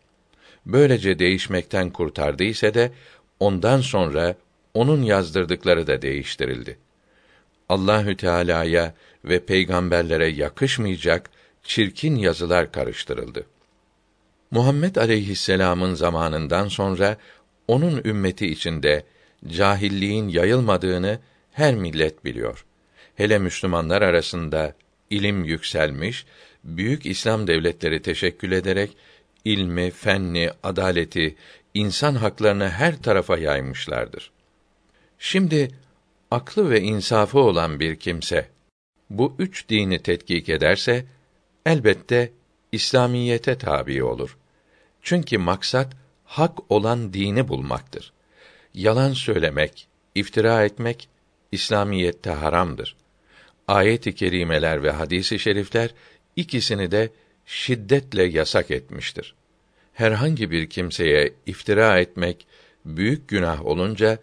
Böylece 0.66 1.18
değişmekten 1.18 1.90
kurtardı 1.90 2.44
ise 2.44 2.74
de 2.74 2.92
ondan 3.40 3.80
sonra 3.80 4.34
onun 4.74 5.02
yazdırdıkları 5.02 5.86
da 5.86 6.02
değiştirildi. 6.02 6.78
Allahü 7.68 8.16
Teala'ya 8.16 8.94
ve 9.24 9.44
peygamberlere 9.44 10.26
yakışmayacak 10.26 11.30
çirkin 11.62 12.16
yazılar 12.16 12.72
karıştırıldı. 12.72 13.46
Muhammed 14.50 14.96
aleyhisselam'ın 14.96 15.94
zamanından 15.94 16.68
sonra 16.68 17.16
onun 17.68 18.02
ümmeti 18.04 18.46
içinde 18.46 19.04
cahilliğin 19.48 20.28
yayılmadığını 20.28 21.18
her 21.52 21.74
millet 21.74 22.24
biliyor. 22.24 22.64
Hele 23.14 23.38
Müslümanlar 23.38 24.02
arasında 24.02 24.74
ilim 25.10 25.44
yükselmiş, 25.44 26.26
büyük 26.64 27.06
İslam 27.06 27.46
devletleri 27.46 28.02
teşekkül 28.02 28.52
ederek 28.52 28.96
ilmi, 29.44 29.90
fenni, 29.90 30.50
adaleti, 30.62 31.36
insan 31.74 32.14
haklarını 32.14 32.68
her 32.68 33.02
tarafa 33.02 33.38
yaymışlardır. 33.38 34.30
Şimdi 35.18 35.68
aklı 36.30 36.70
ve 36.70 36.80
insafı 36.80 37.38
olan 37.38 37.80
bir 37.80 37.96
kimse 37.96 38.48
bu 39.10 39.34
üç 39.38 39.68
dini 39.68 39.98
tetkik 40.02 40.48
ederse 40.48 41.04
elbette 41.66 42.32
İslamiyete 42.72 43.58
tabi 43.58 44.04
olur. 44.04 44.36
Çünkü 45.02 45.38
maksat 45.38 45.92
hak 46.24 46.70
olan 46.72 47.12
dini 47.12 47.48
bulmaktır. 47.48 48.12
Yalan 48.74 49.12
söylemek, 49.12 49.88
iftira 50.14 50.64
etmek 50.64 51.08
İslamiyette 51.52 52.30
haramdır. 52.30 52.96
Ayet-i 53.68 54.14
kerimeler 54.14 54.82
ve 54.82 54.90
hadis-i 54.90 55.38
şerifler 55.38 55.94
ikisini 56.36 56.90
de 56.90 57.10
şiddetle 57.46 58.22
yasak 58.22 58.70
etmiştir. 58.70 59.34
Herhangi 59.92 60.50
bir 60.50 60.70
kimseye 60.70 61.34
iftira 61.46 61.98
etmek 61.98 62.46
büyük 62.84 63.28
günah 63.28 63.66
olunca 63.66 64.18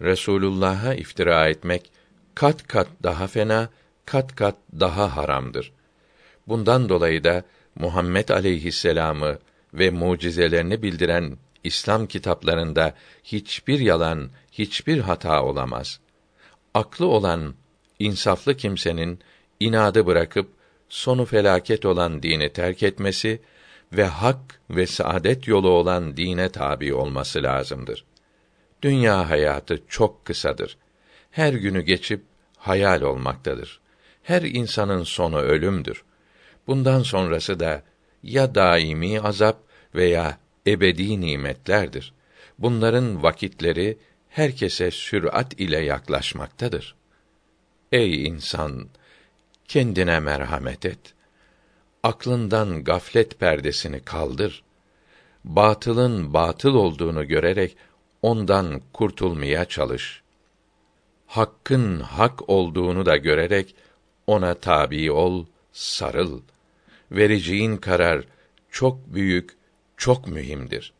Resulullah'a 0.00 0.94
iftira 0.94 1.48
etmek 1.48 1.90
kat 2.34 2.66
kat 2.66 2.88
daha 3.02 3.26
fena, 3.26 3.68
kat 4.04 4.36
kat 4.36 4.56
daha 4.80 5.16
haramdır. 5.16 5.72
Bundan 6.48 6.88
dolayı 6.88 7.24
da 7.24 7.42
Muhammed 7.74 8.28
aleyhisselamı 8.28 9.38
ve 9.74 9.90
mucizelerini 9.90 10.82
bildiren 10.82 11.36
İslam 11.64 12.06
kitaplarında 12.06 12.94
hiçbir 13.24 13.80
yalan, 13.80 14.30
hiçbir 14.52 14.98
hata 14.98 15.42
olamaz. 15.42 16.00
Aklı 16.74 17.06
olan 17.06 17.54
insaflı 17.98 18.56
kimsenin 18.56 19.18
inadı 19.60 20.06
bırakıp 20.06 20.48
sonu 20.92 21.24
felaket 21.24 21.84
olan 21.84 22.22
dini 22.22 22.52
terk 22.52 22.82
etmesi 22.82 23.40
ve 23.92 24.04
hak 24.04 24.60
ve 24.70 24.86
saadet 24.86 25.48
yolu 25.48 25.68
olan 25.68 26.16
dine 26.16 26.48
tabi 26.48 26.94
olması 26.94 27.42
lazımdır. 27.42 28.04
Dünya 28.82 29.30
hayatı 29.30 29.82
çok 29.88 30.24
kısadır. 30.24 30.76
Her 31.30 31.52
günü 31.52 31.82
geçip 31.82 32.22
hayal 32.56 33.02
olmaktadır. 33.02 33.80
Her 34.22 34.42
insanın 34.42 35.02
sonu 35.02 35.38
ölümdür. 35.38 36.04
Bundan 36.66 37.02
sonrası 37.02 37.60
da 37.60 37.82
ya 38.22 38.54
daimi 38.54 39.20
azap 39.20 39.58
veya 39.94 40.38
ebedi 40.66 41.20
nimetlerdir. 41.20 42.12
Bunların 42.58 43.22
vakitleri 43.22 43.98
herkese 44.28 44.90
sürat 44.90 45.60
ile 45.60 45.78
yaklaşmaktadır. 45.78 46.94
Ey 47.92 48.26
insan, 48.26 48.88
kendine 49.72 50.20
merhamet 50.20 50.86
et. 50.86 51.14
Aklından 52.02 52.84
gaflet 52.84 53.40
perdesini 53.40 54.00
kaldır. 54.04 54.62
Batılın 55.44 56.34
batıl 56.34 56.74
olduğunu 56.74 57.28
görerek 57.28 57.76
ondan 58.22 58.82
kurtulmaya 58.92 59.64
çalış. 59.64 60.22
Hakkın 61.26 62.00
hak 62.00 62.48
olduğunu 62.48 63.06
da 63.06 63.16
görerek 63.16 63.74
ona 64.26 64.54
tabi 64.54 65.12
ol, 65.12 65.46
sarıl. 65.72 66.40
Vereceğin 67.12 67.76
karar 67.76 68.24
çok 68.70 69.14
büyük, 69.14 69.56
çok 69.96 70.26
mühimdir. 70.26 70.92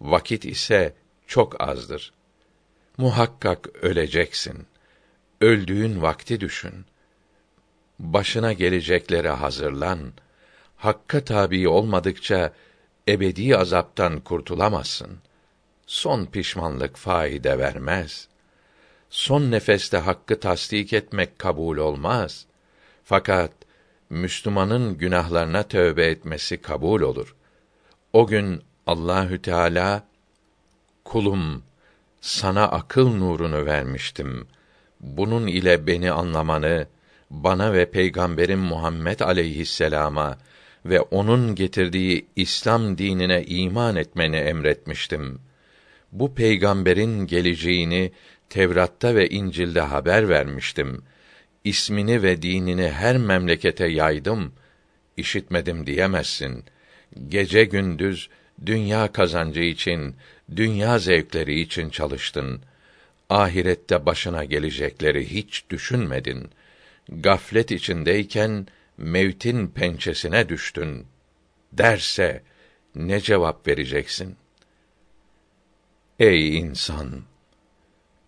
Vakit 0.00 0.44
ise 0.44 0.94
çok 1.26 1.60
azdır. 1.60 2.12
Muhakkak 2.96 3.68
öleceksin. 3.82 4.66
Öldüğün 5.40 6.02
vakti 6.02 6.40
düşün. 6.40 6.84
Başına 8.00 8.52
geleceklere 8.52 9.30
hazırlan. 9.30 9.98
Hakka 10.76 11.24
tabi 11.24 11.68
olmadıkça 11.68 12.52
ebedi 13.08 13.56
azaptan 13.56 14.20
kurtulamazsın. 14.20 15.18
Son 15.86 16.24
pişmanlık 16.26 16.96
faide 16.96 17.58
vermez. 17.58 18.28
Son 19.10 19.50
nefeste 19.50 19.96
hakkı 19.96 20.40
tasdik 20.40 20.92
etmek 20.92 21.38
kabul 21.38 21.76
olmaz. 21.76 22.46
Fakat 23.04 23.52
Müslümanın 24.10 24.98
günahlarına 24.98 25.62
tövbe 25.62 26.06
etmesi 26.06 26.56
kabul 26.62 27.00
olur. 27.00 27.34
O 28.12 28.26
gün 28.26 28.62
Allahü 28.86 29.42
Teala 29.42 30.04
kulum 31.04 31.62
sana 32.20 32.68
akıl 32.68 33.08
nurunu 33.08 33.66
vermiştim. 33.66 34.46
Bunun 35.00 35.46
ile 35.46 35.86
beni 35.86 36.12
anlamanı 36.12 36.86
bana 37.30 37.72
ve 37.72 37.90
peygamberim 37.90 38.58
Muhammed 38.58 39.20
aleyhisselama 39.20 40.38
ve 40.86 41.00
onun 41.00 41.54
getirdiği 41.54 42.26
İslam 42.36 42.98
dinine 42.98 43.44
iman 43.44 43.96
etmeni 43.96 44.36
emretmiştim. 44.36 45.40
Bu 46.12 46.34
peygamberin 46.34 47.26
geleceğini 47.26 48.12
Tevrat'ta 48.48 49.14
ve 49.14 49.28
İncil'de 49.28 49.80
haber 49.80 50.28
vermiştim. 50.28 51.02
İsmini 51.64 52.22
ve 52.22 52.42
dinini 52.42 52.88
her 52.88 53.16
memlekete 53.16 53.86
yaydım. 53.86 54.52
İşitmedim 55.16 55.86
diyemezsin. 55.86 56.64
Gece 57.28 57.64
gündüz 57.64 58.28
dünya 58.66 59.12
kazancı 59.12 59.60
için, 59.60 60.14
dünya 60.56 60.98
zevkleri 60.98 61.60
için 61.60 61.90
çalıştın. 61.90 62.60
Ahirette 63.30 64.06
başına 64.06 64.44
gelecekleri 64.44 65.30
hiç 65.34 65.64
düşünmedin. 65.70 66.50
Gaflet 67.10 67.70
içindeyken 67.70 68.66
mevtin 68.96 69.68
pençesine 69.68 70.48
düştün. 70.48 71.06
Derse 71.72 72.42
ne 72.94 73.20
cevap 73.20 73.68
vereceksin? 73.68 74.36
Ey 76.18 76.58
insan! 76.58 77.22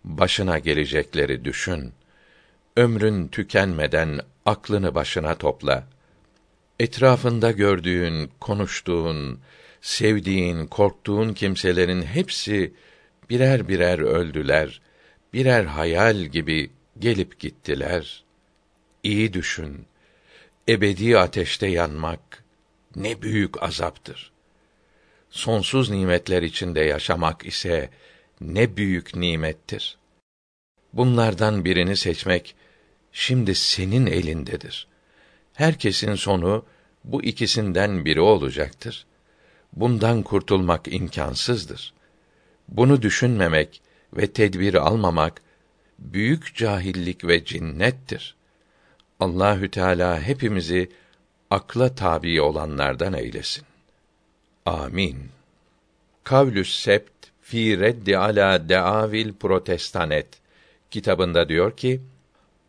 Başına 0.03 0.59
gelecekleri 0.59 1.45
düşün. 1.45 1.93
Ömrün 2.77 3.27
tükenmeden 3.27 4.19
aklını 4.45 4.95
başına 4.95 5.35
topla. 5.35 5.87
Etrafında 6.79 7.51
gördüğün, 7.51 8.31
konuştuğun, 8.39 9.39
sevdiğin, 9.81 10.67
korktuğun 10.67 11.33
kimselerin 11.33 12.01
hepsi 12.01 12.73
birer 13.29 13.67
birer 13.67 13.99
öldüler. 13.99 14.81
Birer 15.33 15.63
hayal 15.65 16.17
gibi 16.17 16.71
gelip 16.99 17.39
gittiler. 17.39 18.23
İyi 19.03 19.33
düşün. 19.33 19.85
Ebedi 20.69 21.17
ateşte 21.17 21.67
yanmak 21.67 22.43
ne 22.95 23.21
büyük 23.21 23.63
azaptır. 23.63 24.31
Sonsuz 25.29 25.89
nimetler 25.89 26.41
içinde 26.41 26.79
yaşamak 26.79 27.45
ise 27.45 27.89
ne 28.41 28.77
büyük 28.77 29.15
nimettir. 29.15 29.97
Bunlardan 30.93 31.65
birini 31.65 31.97
seçmek 31.97 32.55
şimdi 33.11 33.55
senin 33.55 34.05
elindedir. 34.05 34.87
Herkesin 35.53 36.15
sonu 36.15 36.65
bu 37.03 37.23
ikisinden 37.23 38.05
biri 38.05 38.21
olacaktır. 38.21 39.05
Bundan 39.73 40.23
kurtulmak 40.23 40.93
imkansızdır. 40.93 41.93
Bunu 42.67 43.01
düşünmemek 43.01 43.81
ve 44.13 44.27
tedbir 44.27 44.73
almamak 44.73 45.41
büyük 45.99 46.55
cahillik 46.55 47.25
ve 47.25 47.45
cinnettir. 47.45 48.35
Allahü 49.23 49.71
Teala 49.71 50.21
hepimizi 50.21 50.89
akla 51.49 51.95
tabi 51.95 52.41
olanlardan 52.41 53.13
eylesin. 53.13 53.65
Amin. 54.65 55.17
Kavlüs 56.23 56.75
Sept 56.75 57.11
fi 57.41 57.79
reddi 57.79 58.17
ala 58.17 58.69
deavil 58.69 59.33
protestanet 59.33 60.27
kitabında 60.91 61.49
diyor 61.49 61.77
ki 61.77 62.01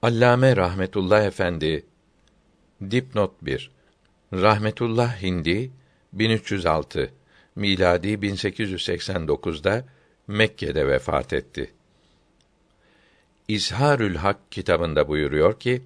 Allame 0.03 0.57
rahmetullah 0.57 1.25
efendi 1.25 1.87
dipnot 2.91 3.33
1 3.43 3.71
Rahmetullah 4.33 5.23
Hindi 5.23 5.71
1306 6.13 7.11
miladi 7.57 8.09
1889'da 8.09 9.85
Mekke'de 10.27 10.89
vefat 10.89 11.33
etti. 11.33 11.71
İzharül 13.49 14.17
Hak 14.17 14.53
kitabında 14.53 15.09
buyuruyor 15.09 15.61
ki 15.61 15.83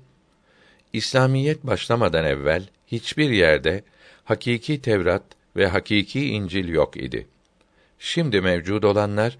İslamiyet 0.92 1.66
başlamadan 1.66 2.24
evvel 2.24 2.62
hiçbir 2.86 3.30
yerde 3.30 3.84
hakiki 4.24 4.82
Tevrat 4.82 5.22
ve 5.56 5.66
hakiki 5.66 6.28
İncil 6.28 6.68
yok 6.68 6.96
idi. 6.96 7.26
Şimdi 7.98 8.40
mevcud 8.40 8.82
olanlar 8.82 9.38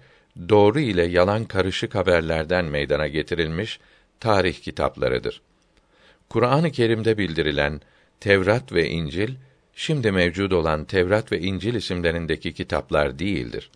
doğru 0.49 0.79
ile 0.79 1.05
yalan 1.05 1.45
karışık 1.45 1.95
haberlerden 1.95 2.65
meydana 2.65 3.07
getirilmiş 3.07 3.79
tarih 4.19 4.61
kitaplarıdır. 4.61 5.41
Kur'an-ı 6.29 6.71
Kerim'de 6.71 7.17
bildirilen 7.17 7.81
Tevrat 8.19 8.73
ve 8.73 8.89
İncil 8.89 9.35
şimdi 9.75 10.11
mevcud 10.11 10.51
olan 10.51 10.85
Tevrat 10.85 11.31
ve 11.31 11.39
İncil 11.39 11.73
isimlerindeki 11.73 12.53
kitaplar 12.53 13.19
değildir. 13.19 13.69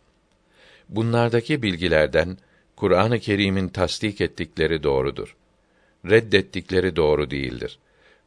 Bunlardaki 0.90 1.62
bilgilerden 1.62 2.38
Kur'an-ı 2.76 3.20
Kerim'in 3.20 3.68
tasdik 3.68 4.22
ettikleri 4.22 4.84
doğrudur. 4.84 5.36
Reddettikleri 6.10 6.96
doğru 6.96 7.32
değildir. 7.32 7.80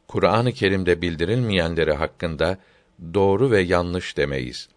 Kur'an-ı 0.07 0.51
Kerim'de 0.51 1.01
bildirilmeyenleri 1.01 1.93
hakkında 1.93 2.57
doğru 3.13 3.51
ve 3.51 3.61
yanlış 3.61 4.17
demeyiz. 4.17 4.69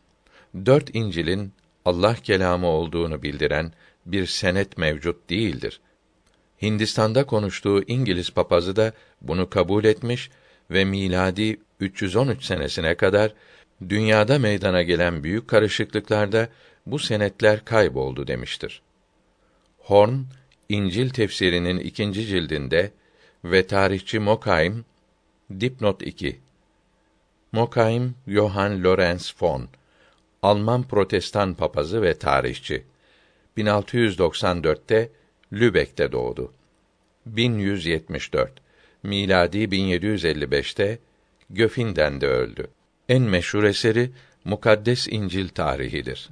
Dört 0.66 0.94
İncil'in 0.94 1.52
Allah 1.84 2.14
kelamı 2.14 2.66
olduğunu 2.66 3.22
bildiren 3.22 3.72
bir 4.06 4.26
senet 4.26 4.78
mevcut 4.78 5.30
değildir. 5.30 5.80
Hindistan'da 6.62 7.26
konuştuğu 7.26 7.82
İngiliz 7.82 8.30
papazı 8.30 8.76
da 8.76 8.92
bunu 9.20 9.50
kabul 9.50 9.84
etmiş 9.84 10.30
ve 10.70 10.84
miladi 10.84 11.60
313 11.80 12.44
senesine 12.44 12.94
kadar 12.94 13.34
dünyada 13.88 14.38
meydana 14.38 14.82
gelen 14.82 15.24
büyük 15.24 15.48
karışıklıklarda 15.48 16.48
bu 16.86 16.98
senetler 16.98 17.64
kayboldu 17.64 18.26
demiştir. 18.26 18.82
Horn, 19.78 20.18
İncil 20.70 21.10
tefsirinin 21.10 21.78
ikinci 21.78 22.26
cildinde 22.26 22.92
ve 23.44 23.66
tarihçi 23.66 24.18
Mokaim, 24.18 24.84
dipnot 25.60 26.02
2. 26.02 26.40
Mokaim, 27.52 28.14
Johann 28.28 28.84
Lorenz 28.84 29.34
von, 29.40 29.68
Alman 30.42 30.82
Protestan 30.82 31.54
papazı 31.54 32.02
ve 32.02 32.18
tarihçi. 32.18 32.82
1694'te 33.58 35.10
Lübeck'te 35.52 36.12
doğdu. 36.12 36.52
1174 37.26 38.52
miladi 39.02 39.58
1755'te 39.58 40.98
Göfinden'de 41.50 42.26
öldü. 42.26 42.66
En 43.08 43.22
meşhur 43.22 43.64
eseri 43.64 44.10
Mukaddes 44.44 45.08
İncil 45.08 45.48
tarihidir. 45.48 46.28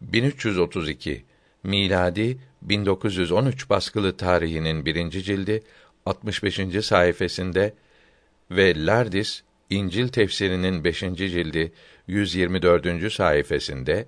1332 0.00 1.24
miladi 1.66 2.38
1913 2.62 3.70
baskılı 3.70 4.16
tarihinin 4.16 4.86
birinci 4.86 5.22
cildi 5.22 5.62
65. 6.06 6.60
sayfasında 6.82 7.72
ve 8.50 8.86
Lardis 8.86 9.42
İncil 9.70 10.08
tefsirinin 10.08 10.84
5. 10.84 11.00
cildi 11.00 11.72
124. 12.06 13.12
sayfasında 13.12 14.04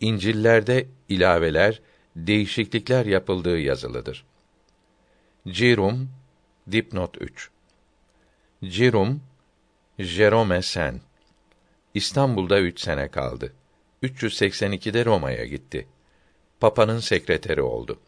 İncillerde 0.00 0.86
ilaveler, 1.08 1.80
değişiklikler 2.16 3.06
yapıldığı 3.06 3.58
yazılıdır. 3.58 4.24
Cirum 5.48 6.10
dipnot 6.72 7.16
3 7.20 7.50
Cirum 8.64 9.20
Jerome 9.98 10.62
Sen 10.62 11.00
İstanbul'da 11.94 12.60
üç 12.60 12.80
sene 12.80 13.08
kaldı. 13.08 13.52
382'de 14.02 15.04
Roma'ya 15.04 15.44
gitti. 15.44 15.86
Papa'nın 16.60 16.98
sekreteri 16.98 17.62
oldu. 17.62 18.00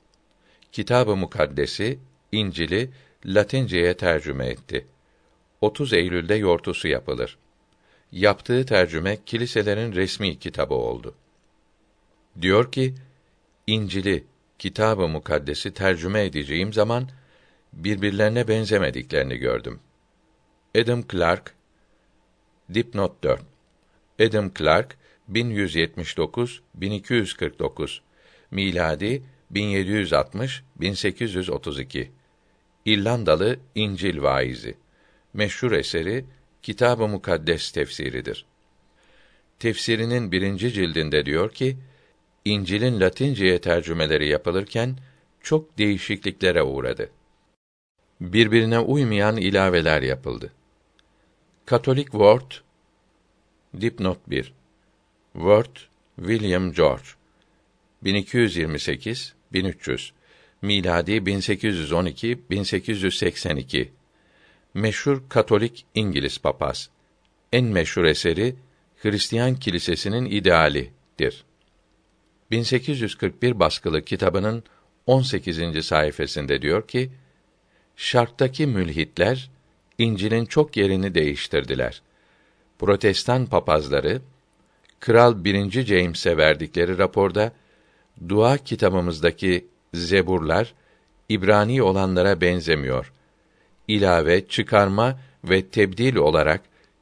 Kitabı 0.73 1.17
Mukaddesi 1.17 1.99
İncil'i 2.33 2.91
Latinceye 3.27 3.97
tercüme 3.97 4.47
etti. 4.47 4.87
30 5.61 5.93
Eylül'de 5.93 6.35
yortusu 6.35 6.89
yapılır. 6.89 7.39
Yaptığı 8.13 8.67
tercüme 8.67 9.19
kiliselerin 9.27 9.93
resmi 9.93 10.39
kitabı 10.39 10.75
oldu. 10.75 11.15
Diyor 12.41 12.73
ki, 12.73 12.95
İncil'i, 13.67 14.25
Kitabı 14.59 15.09
Mukaddes'i 15.09 15.75
tercüme 15.75 16.25
edeceğim 16.25 16.73
zaman 16.73 17.09
birbirlerine 17.73 18.49
benzemediklerini 18.49 19.37
gördüm. 19.37 19.81
Adam 20.83 21.03
Clark 21.13 21.55
Dipnot 22.75 23.23
4 23.25 23.43
Adam 24.21 24.51
Clark 24.59 24.97
1179 25.29 26.63
1249 26.75 28.03
miladi 28.57 29.23
1760 29.51 30.63
1832 30.81 32.11
İrlandalı 32.85 33.59
İncil 33.75 34.23
vaizi. 34.23 34.75
Meşhur 35.35 35.73
eseri 35.73 36.25
Kitab-ı 36.63 37.09
Mukaddes 37.09 37.71
tefsiridir. 37.71 38.47
Tefsirinin 39.59 40.33
birinci 40.33 40.73
cildinde 40.73 41.27
diyor 41.27 41.51
ki, 41.51 41.77
İncil'in 42.45 43.01
Latinceye 43.01 43.61
tercümeleri 43.61 44.29
yapılırken 44.29 44.97
çok 45.41 45.79
değişikliklere 45.79 46.63
uğradı. 46.63 47.11
Birbirine 48.21 48.79
uymayan 48.79 49.37
ilaveler 49.37 50.03
yapıldı. 50.03 50.53
Katolik 51.67 52.11
Word 52.11 52.51
Dipnot 53.81 54.19
1 54.27 54.53
Word 55.33 55.77
William 56.17 56.73
George 56.73 57.07
1228 58.07 59.35
1300 59.53 60.13
miladi 60.63 61.27
1812 61.27 62.51
1882 62.51 63.93
meşhur 64.75 65.23
Katolik 65.29 65.87
İngiliz 65.95 66.39
papaz. 66.39 66.91
En 67.53 67.65
meşhur 67.65 68.05
eseri 68.05 68.57
Hristiyan 68.97 69.55
Kilisesi'nin 69.55 70.25
idealidir. 70.25 71.45
1841 72.51 73.61
baskılı 73.61 74.03
kitabının 74.03 74.65
18. 75.07 75.87
sayfasında 75.87 76.63
diyor 76.63 76.89
ki: 76.89 77.11
Şarktaki 77.97 78.67
mülhitler 78.67 79.51
İncil'in 79.99 80.45
çok 80.45 80.77
yerini 80.77 81.15
değiştirdiler. 81.15 82.03
Protestan 82.79 83.47
papazları 83.47 84.23
Kral 85.01 85.45
1. 85.45 85.71
James'e 85.87 86.37
verdikleri 86.37 86.99
raporda 86.99 87.53
dua 88.29 88.57
kitabımızdaki 88.57 89.67
zeburlar 89.95 90.75
İbrani 91.29 91.83
olanlara 91.83 92.41
benzemiyor. 92.41 93.13
İlave, 93.89 94.49
çıkarma 94.49 95.19
ve 95.45 95.67
tebdil 95.67 96.17
olarak 96.17 96.61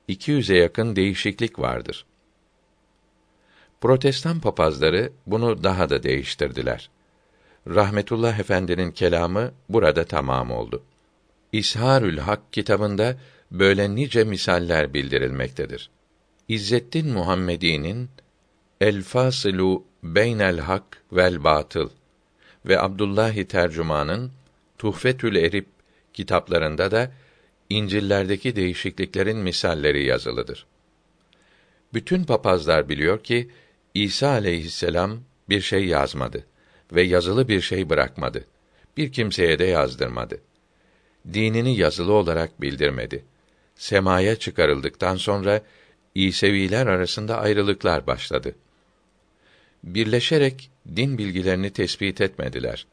200'e 0.09 0.57
yakın 0.57 0.97
değişiklik 0.97 1.59
vardır. 1.59 2.07
Protestan 3.81 4.41
papazları 4.41 5.13
bunu 5.27 5.63
daha 5.63 5.91
da 5.91 6.03
değiştirdiler. 6.03 6.91
Rahmetullah 7.69 8.39
Efendi'nin 8.39 8.91
kelamı 8.91 9.53
burada 9.69 10.05
tamam 10.05 10.51
oldu. 10.51 10.83
İsharül 11.53 12.19
Hak 12.19 12.53
kitabında 12.53 13.17
böyle 13.51 13.95
nice 13.95 14.25
misaller 14.25 14.95
bildirilmektedir. 14.95 15.91
İzzettin 16.49 17.13
Muhammedi'nin 17.13 18.11
El 18.85 19.03
Fasilu 19.03 19.85
Beynel 20.03 20.59
Hak 20.59 21.03
vel 21.13 21.45
Batıl 21.45 21.89
ve 22.67 22.81
Abdullahi 22.81 23.49
Tercüman'ın 23.49 24.33
Tuhfetül 24.79 25.37
Erip 25.37 25.67
kitaplarında 26.13 26.91
da 26.91 27.13
İncil'lerdeki 27.71 28.57
değişikliklerin 28.57 29.39
misalleri 29.39 30.05
yazılıdır. 30.05 30.67
Bütün 31.95 32.25
papazlar 32.25 32.89
biliyor 32.89 33.23
ki 33.23 33.51
İsa 33.95 34.29
aleyhisselam 34.29 35.21
bir 35.49 35.61
şey 35.61 35.87
yazmadı 35.87 36.47
ve 36.93 37.03
yazılı 37.03 37.49
bir 37.49 37.61
şey 37.61 37.91
bırakmadı. 37.91 38.45
Bir 38.97 39.13
kimseye 39.13 39.59
de 39.59 39.65
yazdırmadı. 39.65 40.41
Dinini 41.33 41.77
yazılı 41.77 42.13
olarak 42.13 42.61
bildirmedi. 42.61 43.25
Semaya 43.75 44.37
çıkarıldıktan 44.37 45.17
sonra 45.17 45.61
İseviler 46.15 46.87
arasında 46.87 47.39
ayrılıklar 47.39 48.07
başladı. 48.07 48.55
Birleşerek 49.85 50.71
din 50.97 51.19
bilgilerini 51.19 51.71
tespit 51.71 52.21
etmediler. 52.21 52.87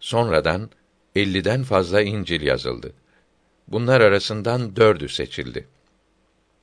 Sonradan 0.00 0.70
50'den 1.16 1.62
fazla 1.62 2.02
İncil 2.02 2.42
yazıldı. 2.42 2.92
Bunlar 3.68 4.00
arasından 4.00 4.76
dördü 4.76 5.08
seçildi. 5.08 5.68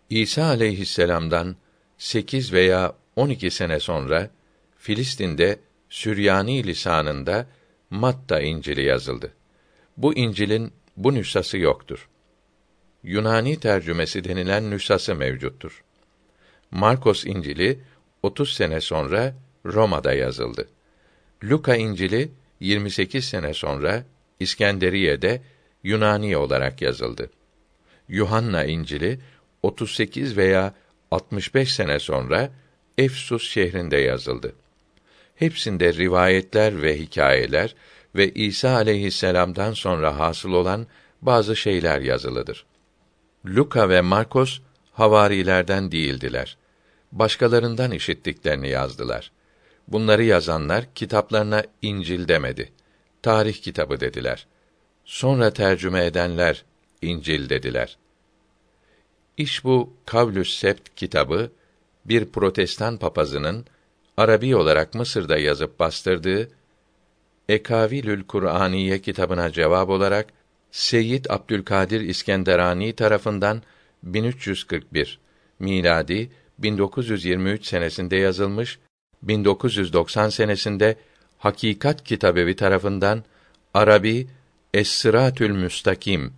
İsa 0.09 0.45
aleyhisselam'dan 0.45 1.55
sekiz 1.97 2.53
veya 2.53 2.93
on 3.15 3.29
iki 3.29 3.51
sene 3.51 3.79
sonra 3.79 4.29
Filistin'de 4.77 5.59
Süryani 5.89 6.67
lisanında 6.67 7.47
Matta 7.89 8.41
İncili 8.41 8.83
yazıldı. 8.83 9.33
Bu 9.97 10.13
İncil'in 10.17 10.73
bu 10.97 11.13
nüshası 11.13 11.57
yoktur. 11.57 12.09
Yunani 13.03 13.59
tercümesi 13.59 14.23
denilen 14.23 14.71
nüshası 14.71 15.15
mevcuttur. 15.15 15.83
Markos 16.71 17.25
İncili 17.25 17.79
30 18.23 18.53
sene 18.53 18.81
sonra 18.81 19.35
Roma'da 19.65 20.13
yazıldı. 20.13 20.67
Luka 21.43 21.75
İncili 21.75 22.31
28 22.59 23.25
sene 23.25 23.53
sonra 23.53 24.03
İskenderiye'de 24.39 25.41
Yunani 25.83 26.37
olarak 26.37 26.81
yazıldı. 26.81 27.29
Yuhanna 28.09 28.63
İncili 28.63 29.19
38 29.63 30.37
veya 30.37 30.73
65 31.11 31.73
sene 31.73 31.99
sonra 31.99 32.51
Efsus 32.97 33.49
şehrinde 33.49 33.97
yazıldı. 33.97 34.55
Hepsinde 35.35 35.93
rivayetler 35.93 36.81
ve 36.81 36.99
hikayeler 36.99 37.75
ve 38.15 38.31
İsa 38.33 38.69
aleyhisselam'dan 38.75 39.73
sonra 39.73 40.19
hasıl 40.19 40.51
olan 40.51 40.87
bazı 41.21 41.55
şeyler 41.55 42.01
yazılıdır. 42.01 42.65
Luka 43.45 43.89
ve 43.89 44.01
Markos 44.01 44.59
havarilerden 44.93 45.91
değildiler. 45.91 46.57
Başkalarından 47.11 47.91
işittiklerini 47.91 48.69
yazdılar. 48.69 49.31
Bunları 49.87 50.23
yazanlar 50.23 50.85
kitaplarına 50.95 51.63
İncil 51.81 52.27
demedi. 52.27 52.71
Tarih 53.21 53.61
kitabı 53.61 53.99
dediler. 53.99 54.47
Sonra 55.05 55.53
tercüme 55.53 56.05
edenler 56.05 56.65
İncil 57.01 57.49
dediler. 57.49 57.97
İş 59.37 59.63
bu 59.63 59.93
Kavlüs 60.05 60.59
Sept 60.59 60.95
kitabı 60.95 61.51
bir 62.05 62.25
protestan 62.25 62.97
papazının 62.97 63.65
Arabi 64.17 64.55
olarak 64.55 64.93
Mısır'da 64.93 65.37
yazıp 65.37 65.79
bastırdığı 65.79 66.49
Ekavilül 67.49 68.23
Kur'aniye 68.23 69.01
kitabına 69.01 69.51
cevap 69.51 69.89
olarak 69.89 70.27
Seyyid 70.71 71.25
Abdülkadir 71.29 72.01
İskenderani 72.01 72.93
tarafından 72.95 73.61
1341 74.03 75.19
miladi 75.59 76.31
1923 76.59 77.65
senesinde 77.65 78.15
yazılmış, 78.15 78.79
1990 79.27 80.29
senesinde 80.29 80.95
Hakikat 81.37 82.03
Kitabevi 82.03 82.55
tarafından 82.55 83.23
Arabi 83.73 84.27
Es-Sıratül 84.73 85.51
Müstakim 85.51 86.33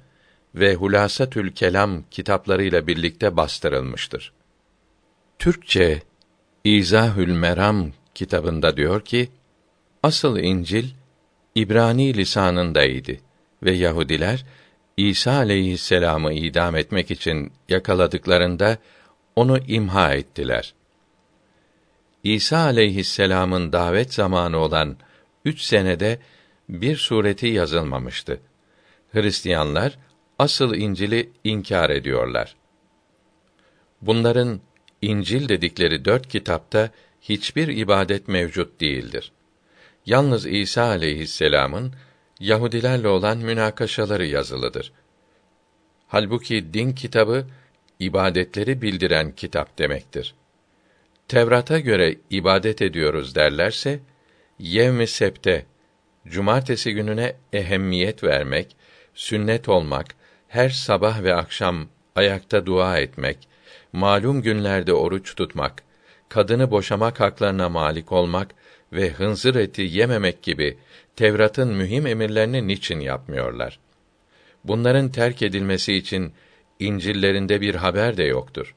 ve 0.56 0.76
Hulasatül 0.76 1.52
Kelam 1.52 2.04
kitaplarıyla 2.12 2.88
birlikte 2.88 3.38
bastırılmıştır. 3.38 4.34
Türkçe 5.40 6.02
İzahül 6.64 7.32
Meram 7.32 7.92
kitabında 8.16 8.78
diyor 8.78 9.02
ki, 9.02 9.30
asıl 10.04 10.38
İncil 10.38 10.90
İbrani 11.56 12.14
lisanındaydı 12.14 13.18
ve 13.64 13.72
Yahudiler 13.72 14.46
İsa 14.98 15.32
aleyhisselamı 15.32 16.34
idam 16.34 16.76
etmek 16.76 17.12
için 17.12 17.52
yakaladıklarında 17.70 18.78
onu 19.36 19.58
imha 19.68 20.14
ettiler. 20.14 20.74
İsa 22.24 22.58
aleyhisselamın 22.58 23.74
davet 23.74 24.14
zamanı 24.14 24.58
olan 24.58 24.98
üç 25.46 25.62
senede 25.62 26.20
bir 26.70 26.96
sureti 26.96 27.48
yazılmamıştı. 27.48 28.40
Hristiyanlar 29.12 29.98
asıl 30.40 30.76
İncil'i 30.76 31.30
inkar 31.44 31.90
ediyorlar. 31.90 32.56
Bunların 34.02 34.60
İncil 35.02 35.50
dedikleri 35.50 36.06
dört 36.06 36.28
kitapta 36.28 36.92
hiçbir 37.22 37.68
ibadet 37.68 38.28
mevcut 38.28 38.82
değildir. 38.82 39.32
Yalnız 40.06 40.46
İsa 40.46 40.84
aleyhisselam'ın 40.84 41.94
Yahudilerle 42.40 43.08
olan 43.08 43.38
münakaşaları 43.38 44.26
yazılıdır. 44.26 44.94
Halbuki 46.08 46.74
din 46.74 46.92
kitabı 46.92 47.48
ibadetleri 48.00 48.82
bildiren 48.82 49.32
kitap 49.32 49.78
demektir. 49.78 50.36
Tevrat'a 51.28 51.80
göre 51.80 52.16
ibadet 52.30 52.82
ediyoruz 52.82 53.36
derlerse 53.36 54.00
yevmi 54.60 55.08
septe 55.08 55.66
cumartesi 56.28 56.94
gününe 56.94 57.36
ehemmiyet 57.54 58.24
vermek, 58.24 58.76
sünnet 59.14 59.70
olmak, 59.70 60.06
her 60.48 60.70
sabah 60.70 61.24
ve 61.24 61.36
akşam 61.36 61.88
ayakta 62.16 62.66
dua 62.66 63.00
etmek, 63.00 63.48
malum 63.94 64.42
günlerde 64.42 64.94
oruç 64.94 65.36
tutmak, 65.36 65.84
kadını 66.30 66.72
boşamak 66.72 67.20
haklarına 67.20 67.70
malik 67.70 68.12
olmak 68.12 68.56
ve 68.94 69.10
hınzır 69.10 69.56
eti 69.56 69.82
yememek 69.82 70.42
gibi 70.44 70.78
Tevrat'ın 71.16 71.74
mühim 71.74 72.08
emirlerini 72.08 72.68
niçin 72.68 73.00
yapmıyorlar? 73.00 73.80
Bunların 74.64 75.12
terk 75.12 75.42
edilmesi 75.42 75.94
için 75.94 76.34
İncillerinde 76.80 77.62
bir 77.62 77.76
haber 77.76 78.18
de 78.18 78.24
yoktur. 78.24 78.76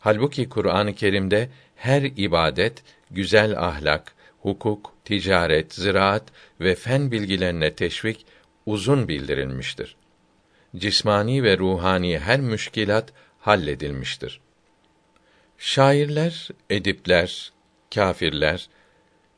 Halbuki 0.00 0.48
Kur'an-ı 0.48 0.94
Kerim'de 0.94 1.48
her 1.76 2.02
ibadet, 2.02 2.82
güzel 3.10 3.58
ahlak, 3.58 4.14
hukuk, 4.42 4.92
ticaret, 5.04 5.74
ziraat 5.74 6.22
ve 6.60 6.74
fen 6.74 7.12
bilgilerine 7.12 7.74
teşvik 7.74 8.26
uzun 8.66 9.08
bildirilmiştir. 9.08 9.96
Cismani 10.76 11.42
ve 11.42 11.58
ruhani 11.58 12.18
her 12.18 12.40
müşkilat 12.40 13.12
halledilmiştir. 13.40 14.40
Şairler, 15.58 16.48
edipler, 16.70 17.52
kâfirler 17.94 18.68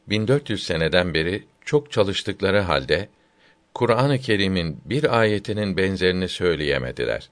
1400 0.08 0.62
seneden 0.62 1.14
beri 1.14 1.44
çok 1.64 1.92
çalıştıkları 1.92 2.60
halde 2.60 3.08
Kur'an-ı 3.74 4.18
Kerim'in 4.18 4.80
bir 4.84 5.18
ayetinin 5.18 5.76
benzerini 5.76 6.28
söyleyemediler. 6.28 7.30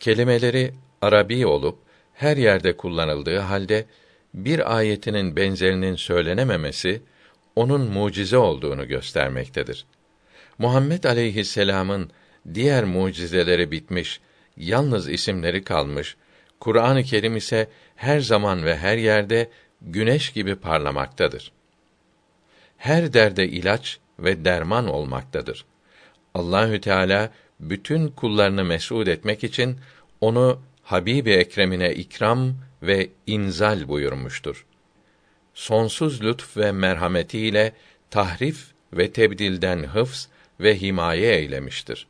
Kelimeleri 0.00 0.74
Arabi 1.02 1.46
olup 1.46 1.78
her 2.22 2.36
yerde 2.36 2.76
kullanıldığı 2.76 3.38
halde 3.38 3.84
bir 4.34 4.76
ayetinin 4.76 5.36
benzerinin 5.36 5.96
söylenememesi 5.96 7.02
onun 7.56 7.90
mucize 7.90 8.36
olduğunu 8.36 8.88
göstermektedir. 8.88 9.84
Muhammed 10.58 11.04
aleyhisselam'ın 11.04 12.10
diğer 12.54 12.84
mucizeleri 12.84 13.70
bitmiş, 13.70 14.20
yalnız 14.56 15.08
isimleri 15.08 15.64
kalmış, 15.64 16.16
Kur'an-ı 16.60 17.02
Kerim 17.02 17.36
ise 17.36 17.68
her 17.96 18.20
zaman 18.20 18.64
ve 18.64 18.76
her 18.76 18.96
yerde 18.96 19.50
güneş 19.80 20.32
gibi 20.32 20.56
parlamaktadır. 20.56 21.52
Her 22.76 23.12
derde 23.12 23.48
ilaç 23.48 23.98
ve 24.18 24.44
derman 24.44 24.88
olmaktadır. 24.88 25.64
Allahü 26.34 26.80
Teala 26.80 27.30
bütün 27.60 28.08
kullarını 28.08 28.64
mes'ud 28.64 29.06
etmek 29.06 29.44
için 29.44 29.78
onu 30.20 30.60
Habibi 30.82 31.30
Ekrem'ine 31.30 31.94
ikram 31.94 32.54
ve 32.82 33.08
inzal 33.26 33.88
buyurmuştur. 33.88 34.66
Sonsuz 35.54 36.24
lütf 36.24 36.56
ve 36.56 36.72
merhametiyle 36.72 37.72
tahrif 38.10 38.66
ve 38.92 39.12
tebdilden 39.12 39.84
hıfz 39.84 40.28
ve 40.60 40.80
himaye 40.80 41.36
eylemiştir. 41.36 42.06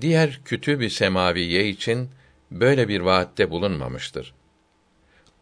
Diğer 0.00 0.40
kütüb-i 0.44 0.90
semaviye 0.90 1.68
için 1.68 2.10
böyle 2.50 2.88
bir 2.88 3.00
vaatte 3.00 3.50
bulunmamıştır. 3.50 4.34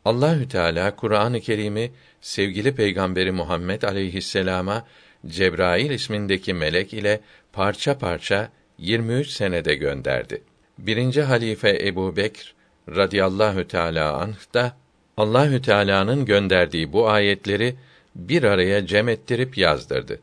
Allahü 0.05 0.49
Teala 0.49 0.97
Kur'an-ı 0.97 1.41
Kerim'i 1.41 1.93
sevgili 2.21 2.75
peygamberi 2.75 3.33
Muhammed 3.33 3.83
aleyhisselama 3.83 4.87
Cebrail 5.27 5.91
ismindeki 5.91 6.55
melek 6.55 6.95
ile 6.95 7.21
parça 7.53 7.99
parça 7.99 8.53
23 8.79 9.29
senede 9.29 9.75
gönderdi. 9.75 10.43
Birinci 10.79 11.23
halife 11.23 11.79
Ebu 11.87 12.17
Bekr 12.17 12.55
radıyallahu 12.89 13.69
teala 13.69 14.13
anh 14.13 14.55
da 14.55 14.77
Allahü 15.17 15.63
Teala'nın 15.63 16.25
gönderdiği 16.25 16.93
bu 16.93 17.09
ayetleri 17.09 17.77
bir 18.15 18.43
araya 18.43 18.87
cem 18.87 19.09
ettirip 19.09 19.59
yazdırdı. 19.59 20.21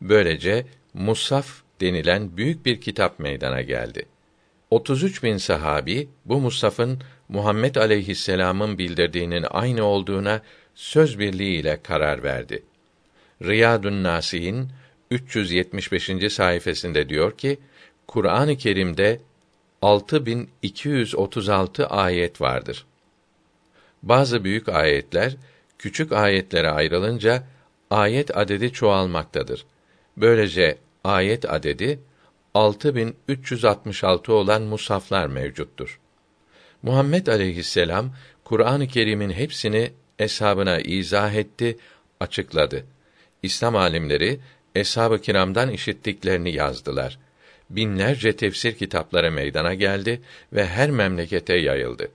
Böylece 0.00 0.66
Musaf 0.94 1.48
denilen 1.80 2.36
büyük 2.36 2.66
bir 2.66 2.80
kitap 2.80 3.18
meydana 3.18 3.62
geldi. 3.62 4.06
33 4.70 5.22
bin 5.22 5.36
sahabi 5.36 6.08
bu 6.24 6.40
Musaf'ın 6.40 6.98
Muhammed 7.28 7.74
aleyhisselam'ın 7.74 8.78
bildirdiğinin 8.78 9.44
aynı 9.50 9.84
olduğuna 9.84 10.42
söz 10.74 11.18
birliği 11.18 11.60
ile 11.60 11.80
karar 11.82 12.22
verdi. 12.22 12.62
Riyadun 13.42 14.02
Nasihin 14.02 14.68
375. 15.10 16.32
sayfasında 16.32 17.08
diyor 17.08 17.38
ki, 17.38 17.58
Kur'an-ı 18.06 18.56
Kerim'de 18.56 19.20
6236 19.82 21.86
ayet 21.86 22.40
vardır. 22.40 22.86
Bazı 24.02 24.44
büyük 24.44 24.68
ayetler 24.68 25.36
küçük 25.78 26.12
ayetlere 26.12 26.70
ayrılınca 26.70 27.42
ayet 27.90 28.36
adedi 28.36 28.72
çoğalmaktadır. 28.72 29.66
Böylece 30.16 30.78
ayet 31.04 31.52
adedi 31.52 32.00
6366 32.54 34.32
olan 34.32 34.62
musaflar 34.62 35.26
mevcuttur. 35.26 36.00
Muhammed 36.82 37.26
aleyhisselam 37.26 38.14
Kur'an-ı 38.44 38.88
Kerim'in 38.88 39.30
hepsini 39.30 39.92
eshabına 40.18 40.80
izah 40.80 41.34
etti, 41.34 41.78
açıkladı. 42.20 42.84
İslam 43.42 43.76
alimleri 43.76 44.40
eshab-ı 44.74 45.20
kiramdan 45.20 45.70
işittiklerini 45.70 46.54
yazdılar. 46.54 47.18
Binlerce 47.70 48.36
tefsir 48.36 48.72
kitapları 48.72 49.32
meydana 49.32 49.74
geldi 49.74 50.20
ve 50.52 50.66
her 50.66 50.90
memlekete 50.90 51.56
yayıldı. 51.56 52.08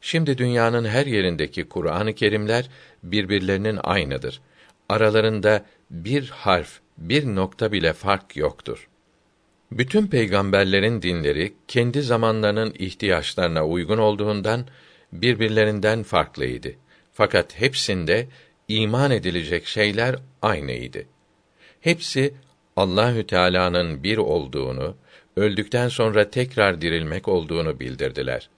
Şimdi 0.00 0.38
dünyanın 0.38 0.84
her 0.84 1.06
yerindeki 1.06 1.64
Kur'an-ı 1.64 2.14
Kerimler 2.14 2.70
birbirlerinin 3.02 3.78
aynıdır. 3.82 4.40
Aralarında 4.88 5.64
bir 5.90 6.28
harf, 6.28 6.80
bir 6.98 7.26
nokta 7.26 7.72
bile 7.72 7.92
fark 7.92 8.36
yoktur. 8.36 8.88
Bütün 9.72 10.06
peygamberlerin 10.06 11.02
dinleri 11.02 11.54
kendi 11.68 12.02
zamanlarının 12.02 12.74
ihtiyaçlarına 12.78 13.66
uygun 13.66 13.98
olduğundan 13.98 14.66
birbirlerinden 15.12 16.02
farklıydı. 16.02 16.72
Fakat 17.12 17.60
hepsinde 17.60 18.26
iman 18.68 19.10
edilecek 19.10 19.66
şeyler 19.66 20.16
aynıydı. 20.42 21.04
Hepsi 21.80 22.34
Allahü 22.76 23.26
Teala'nın 23.26 24.02
bir 24.02 24.16
olduğunu, 24.16 24.96
öldükten 25.36 25.88
sonra 25.88 26.30
tekrar 26.30 26.80
dirilmek 26.80 27.28
olduğunu 27.28 27.80
bildirdiler. 27.80 28.48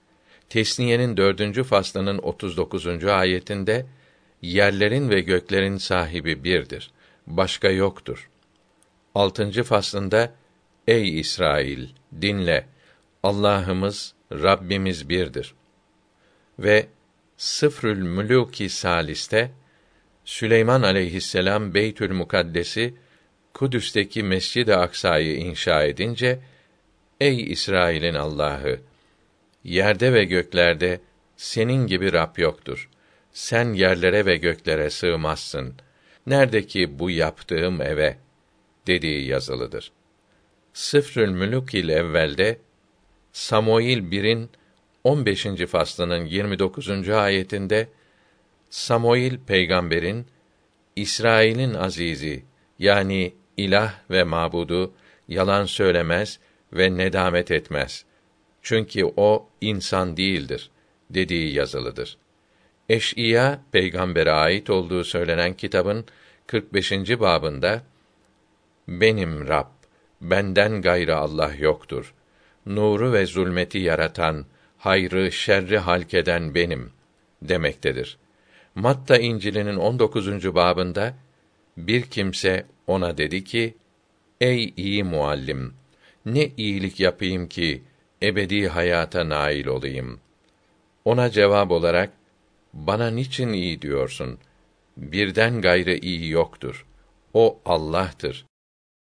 Tesniye'nin 0.48 1.16
dördüncü 1.16 1.64
faslının 1.64 2.18
39. 2.18 3.04
ayetinde 3.04 3.86
yerlerin 4.42 5.10
ve 5.10 5.20
göklerin 5.20 5.76
sahibi 5.76 6.44
birdir. 6.44 6.90
Başka 7.26 7.68
yoktur. 7.68 8.30
Altıncı 9.14 9.62
faslında 9.62 10.32
Ey 10.88 11.20
İsrail 11.20 11.88
dinle 12.22 12.66
Allah'ımız 13.22 14.14
Rabbimiz 14.32 15.08
birdir. 15.08 15.54
Ve 16.58 16.86
Sıfrül 17.36 18.02
Mülûk-i 18.02 18.68
Salis'te 18.68 19.50
Süleyman 20.24 20.82
aleyhisselam 20.82 21.74
Beytül 21.74 22.12
Mukaddes'i 22.12 22.94
Kudüs'teki 23.56 24.22
Mescid-i 24.22 24.74
Aksa'yı 24.74 25.36
inşa 25.36 25.84
edince 25.84 26.38
Ey 27.20 27.52
İsrail'in 27.52 28.14
Allah'ı 28.14 28.80
yerde 29.64 30.12
ve 30.12 30.24
göklerde 30.24 31.00
senin 31.36 31.86
gibi 31.86 32.12
Rab 32.12 32.38
yoktur. 32.38 32.90
Sen 33.32 33.72
yerlere 33.72 34.26
ve 34.26 34.36
göklere 34.36 34.90
sığmazsın. 34.90 35.74
Nerede 36.26 36.66
ki 36.66 36.98
bu 36.98 37.10
yaptığım 37.10 37.82
eve 37.82 38.18
dediği 38.86 39.26
yazılıdır. 39.26 39.92
Sıfrül 40.72 41.30
Mülük 41.30 41.74
il 41.74 41.88
evvelde 41.88 42.58
Samuil 43.32 43.98
1'in 43.98 44.50
15. 45.04 45.46
faslının 45.68 46.24
29. 46.24 47.08
ayetinde 47.08 47.88
Samuil 48.70 49.38
peygamberin 49.46 50.26
İsrail'in 50.96 51.74
azizi 51.74 52.44
yani 52.78 53.32
ilah 53.56 53.94
ve 54.10 54.24
mabudu 54.24 54.92
yalan 55.28 55.64
söylemez 55.64 56.38
ve 56.72 56.96
nedamet 56.96 57.50
etmez. 57.50 58.04
Çünkü 58.62 59.12
o 59.16 59.48
insan 59.60 60.16
değildir 60.16 60.70
dediği 61.10 61.54
yazılıdır. 61.54 62.18
Eş'iya 62.88 63.60
peygambere 63.72 64.30
ait 64.32 64.70
olduğu 64.70 65.04
söylenen 65.04 65.54
kitabın 65.54 66.04
45. 66.46 66.92
babında 66.92 67.82
benim 68.88 69.48
Rab 69.48 69.66
benden 70.20 70.82
gayrı 70.82 71.16
Allah 71.16 71.52
yoktur. 71.58 72.14
Nuru 72.66 73.12
ve 73.12 73.26
zulmeti 73.26 73.78
yaratan, 73.78 74.46
hayrı, 74.78 75.32
şerri 75.32 75.78
halkeden 75.78 76.54
benim 76.54 76.90
demektedir. 77.42 78.18
Matta 78.74 79.16
İncil'inin 79.16 79.76
19. 79.76 80.54
babında 80.54 81.14
bir 81.76 82.02
kimse 82.02 82.66
ona 82.86 83.18
dedi 83.18 83.44
ki: 83.44 83.74
Ey 84.40 84.74
iyi 84.76 85.04
muallim, 85.04 85.74
ne 86.26 86.50
iyilik 86.56 87.00
yapayım 87.00 87.48
ki 87.48 87.82
ebedi 88.22 88.68
hayata 88.68 89.28
nail 89.28 89.66
olayım? 89.66 90.20
Ona 91.04 91.30
cevap 91.30 91.70
olarak 91.70 92.12
bana 92.74 93.10
niçin 93.10 93.52
iyi 93.52 93.82
diyorsun? 93.82 94.38
Birden 94.96 95.60
gayrı 95.60 95.94
iyi 95.94 96.30
yoktur. 96.30 96.86
O 97.34 97.60
Allah'tır 97.64 98.46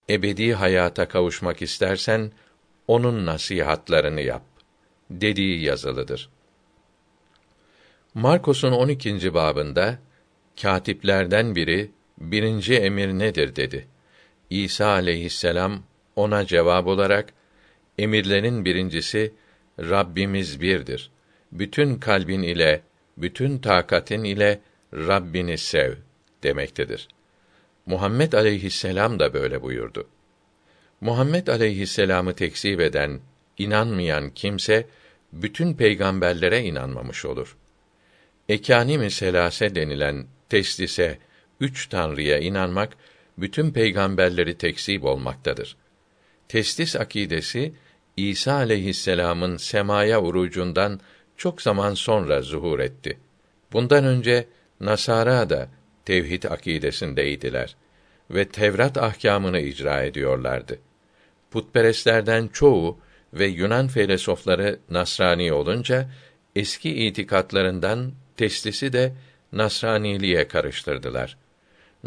ebedi 0.09 0.53
hayata 0.53 1.07
kavuşmak 1.07 1.61
istersen 1.61 2.31
onun 2.87 3.25
nasihatlarını 3.25 4.21
yap 4.21 4.43
dediği 5.09 5.63
yazılıdır. 5.63 6.29
Markos'un 8.13 8.71
12. 8.71 9.33
babında 9.33 9.99
katiplerden 10.61 11.55
biri 11.55 11.91
birinci 12.17 12.75
emir 12.75 13.07
nedir 13.07 13.55
dedi. 13.55 13.87
İsa 14.49 14.87
aleyhisselam 14.87 15.83
ona 16.15 16.45
cevap 16.45 16.87
olarak 16.87 17.33
emirlerin 17.97 18.65
birincisi 18.65 19.33
Rabbimiz 19.79 20.61
birdir. 20.61 21.11
bütün 21.51 21.95
kalbin 21.95 22.43
ile, 22.43 22.81
bütün 23.17 23.57
takatin 23.57 24.23
ile 24.23 24.59
Rabbini 24.93 25.57
sev 25.57 25.93
demektedir. 26.43 27.07
Muhammed 27.85 28.33
aleyhisselam 28.33 29.19
da 29.19 29.33
böyle 29.33 29.61
buyurdu. 29.61 30.07
Muhammed 31.01 31.47
aleyhisselamı 31.47 32.33
tekzip 32.33 32.79
eden, 32.81 33.19
inanmayan 33.57 34.29
kimse 34.29 34.87
bütün 35.33 35.73
peygamberlere 35.73 36.63
inanmamış 36.63 37.25
olur. 37.25 37.57
Ekâni 38.49 38.97
meselase 38.97 39.75
denilen 39.75 40.25
teslise, 40.49 41.19
üç 41.59 41.87
tanrıya 41.87 42.37
inanmak 42.37 42.97
bütün 43.37 43.71
peygamberleri 43.71 44.57
tekzip 44.57 45.03
olmaktadır. 45.03 45.77
Teslis 46.47 46.95
akidesi 46.95 47.73
İsa 48.17 48.53
aleyhisselam'ın 48.53 49.57
semaya 49.57 50.21
urucundan 50.21 50.99
çok 51.37 51.61
zaman 51.61 51.93
sonra 51.93 52.41
zuhur 52.41 52.79
etti. 52.79 53.17
Bundan 53.73 54.05
önce 54.05 54.47
Nasara 54.79 55.49
da 55.49 55.69
tevhid 56.05 56.43
akidesindeydiler 56.43 57.75
ve 58.31 58.47
Tevrat 58.47 58.97
ahkamını 58.97 59.59
icra 59.59 60.03
ediyorlardı. 60.03 60.79
Putperestlerden 61.51 62.47
çoğu 62.47 62.99
ve 63.33 63.45
Yunan 63.45 63.87
filozofları 63.87 64.79
Nasrani 64.89 65.53
olunca 65.53 66.09
eski 66.55 67.07
itikatlarından 67.07 68.11
teslisi 68.37 68.93
de 68.93 69.13
Nasraniliğe 69.51 70.47
karıştırdılar. 70.47 71.37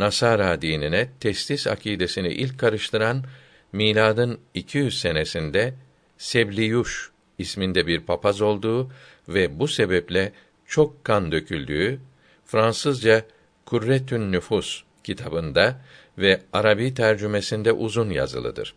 Nasara 0.00 0.62
dinine 0.62 1.08
teslis 1.20 1.66
akidesini 1.66 2.28
ilk 2.28 2.58
karıştıran 2.58 3.24
miladın 3.72 4.40
200 4.54 5.00
senesinde 5.00 5.74
Sebliyuş 6.18 7.10
isminde 7.38 7.86
bir 7.86 8.00
papaz 8.00 8.40
olduğu 8.40 8.90
ve 9.28 9.58
bu 9.58 9.68
sebeple 9.68 10.32
çok 10.66 11.04
kan 11.04 11.32
döküldüğü 11.32 12.00
Fransızca 12.46 13.22
Kurretün 13.66 14.32
Nüfus 14.32 14.82
kitabında 15.04 15.80
ve 16.18 16.40
Arabi 16.52 16.94
tercümesinde 16.94 17.72
uzun 17.72 18.10
yazılıdır. 18.10 18.74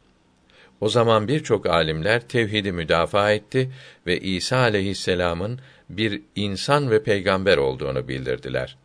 O 0.82 0.90
zaman 0.90 1.28
birçok 1.28 1.66
alimler 1.66 2.28
tevhidi 2.28 2.72
müdafaa 2.72 3.32
etti 3.32 3.72
ve 4.08 4.20
İsa 4.20 4.58
aleyhisselam'ın 4.58 5.60
bir 5.90 6.22
insan 6.36 6.92
ve 6.92 7.04
peygamber 7.04 7.58
olduğunu 7.58 8.08
bildirdiler. 8.08 8.78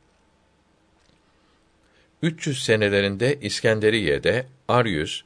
300 2.23 2.62
senelerinde 2.62 3.39
İskenderiye'de 3.41 4.47
Aryüs 4.69 5.23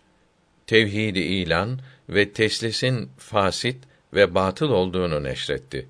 tevhidi 0.66 1.18
ilan 1.18 1.80
ve 2.08 2.32
teslisin 2.32 3.10
fasit 3.18 3.76
ve 4.14 4.34
batıl 4.34 4.70
olduğunu 4.70 5.24
neşretti. 5.24 5.88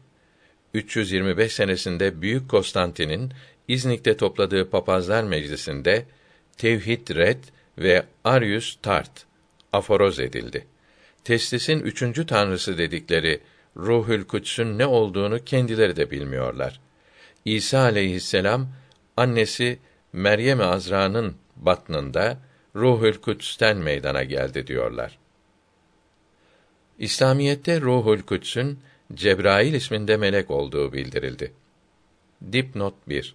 325 0.75 1.53
senesinde 1.53 2.23
Büyük 2.23 2.49
Konstantin'in 2.49 3.33
İznik'te 3.69 4.17
topladığı 4.17 4.71
papazlar 4.71 5.25
meclisinde 5.25 6.05
tevhid 6.57 7.11
red 7.11 7.45
ve 7.79 8.03
Arius 8.25 8.79
tart 8.83 9.27
aforoz 9.73 10.21
edildi. 10.21 10.67
Teslisin 11.25 11.81
üçüncü 11.81 12.27
tanrısı 12.27 12.79
dedikleri 12.79 13.41
Ruhül 13.77 14.25
Kuds'ün 14.25 14.79
ne 14.79 14.87
olduğunu 14.87 15.45
kendileri 15.45 15.97
de 15.97 16.11
bilmiyorlar. 16.11 16.81
İsa 17.45 17.81
aleyhisselam 17.81 18.69
annesi 19.17 19.79
Meryem 20.13 20.61
Azra'nın 20.61 21.37
batnında 21.57 22.39
Ruhül 22.77 23.15
Kuds'ten 23.15 23.77
meydana 23.77 24.23
geldi 24.23 24.67
diyorlar. 24.67 25.19
İslamiyette 26.99 27.81
Ruhul 27.81 28.23
Kuds'ün 28.23 28.79
Cebrail 29.15 29.75
isminde 29.75 30.17
melek 30.17 30.51
olduğu 30.51 30.93
bildirildi. 30.93 31.53
Dipnot 32.53 32.95
1. 33.09 33.35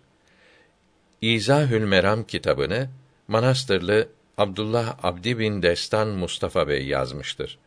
İzahül 1.21 1.83
Meram 1.83 2.23
kitabını 2.23 2.89
Manastırlı 3.27 4.09
Abdullah 4.37 4.97
Abdi 5.03 5.39
bin 5.39 5.61
Destan 5.61 6.07
Mustafa 6.07 6.67
Bey 6.67 6.85
yazmıştır. 6.85 7.57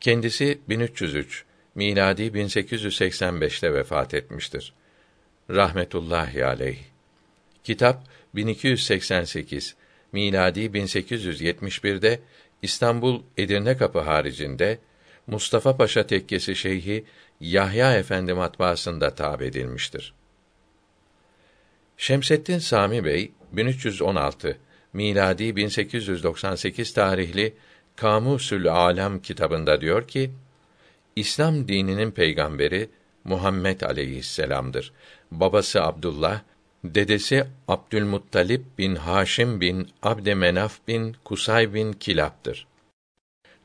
Kendisi 0.00 0.58
1303 0.68 1.44
miladi 1.74 2.22
1885'te 2.22 3.74
vefat 3.74 4.14
etmiştir. 4.14 4.72
Rahmetullahi 5.50 6.44
aleyh. 6.44 6.78
Kitap 7.64 8.04
1288 8.34 9.76
miladi 10.12 10.60
1871'de 10.60 12.20
İstanbul 12.62 13.22
Edirne 13.36 13.76
Kapı 13.76 13.98
haricinde 13.98 14.78
Mustafa 15.26 15.76
Paşa 15.76 16.06
Tekkesi 16.06 16.56
Şeyhi 16.56 17.04
Yahya 17.40 17.96
Efendi 17.96 18.34
matbaasında 18.34 19.14
tab 19.14 19.40
edilmiştir. 19.40 20.14
Şemseddin 21.96 22.58
Sami 22.58 23.04
Bey 23.04 23.32
1316 23.52 24.58
miladi 24.92 25.56
1898 25.56 26.92
tarihli 26.92 27.54
Kamusül 27.96 28.68
Alem 28.68 29.22
kitabında 29.22 29.80
diyor 29.80 30.08
ki: 30.08 30.30
İslam 31.16 31.68
dininin 31.68 32.10
peygamberi 32.10 32.90
Muhammed 33.24 33.80
aleyhisselam'dır. 33.80 34.92
Babası 35.30 35.82
Abdullah, 35.82 36.40
dedesi 36.84 37.46
Abdülmuttalip 37.68 38.78
bin 38.78 38.94
Haşim 38.94 39.60
bin 39.60 39.88
Abdemenaf 40.02 40.78
bin 40.88 41.16
Kusay 41.24 41.74
bin 41.74 41.92
Kilab'dır. 41.92 42.66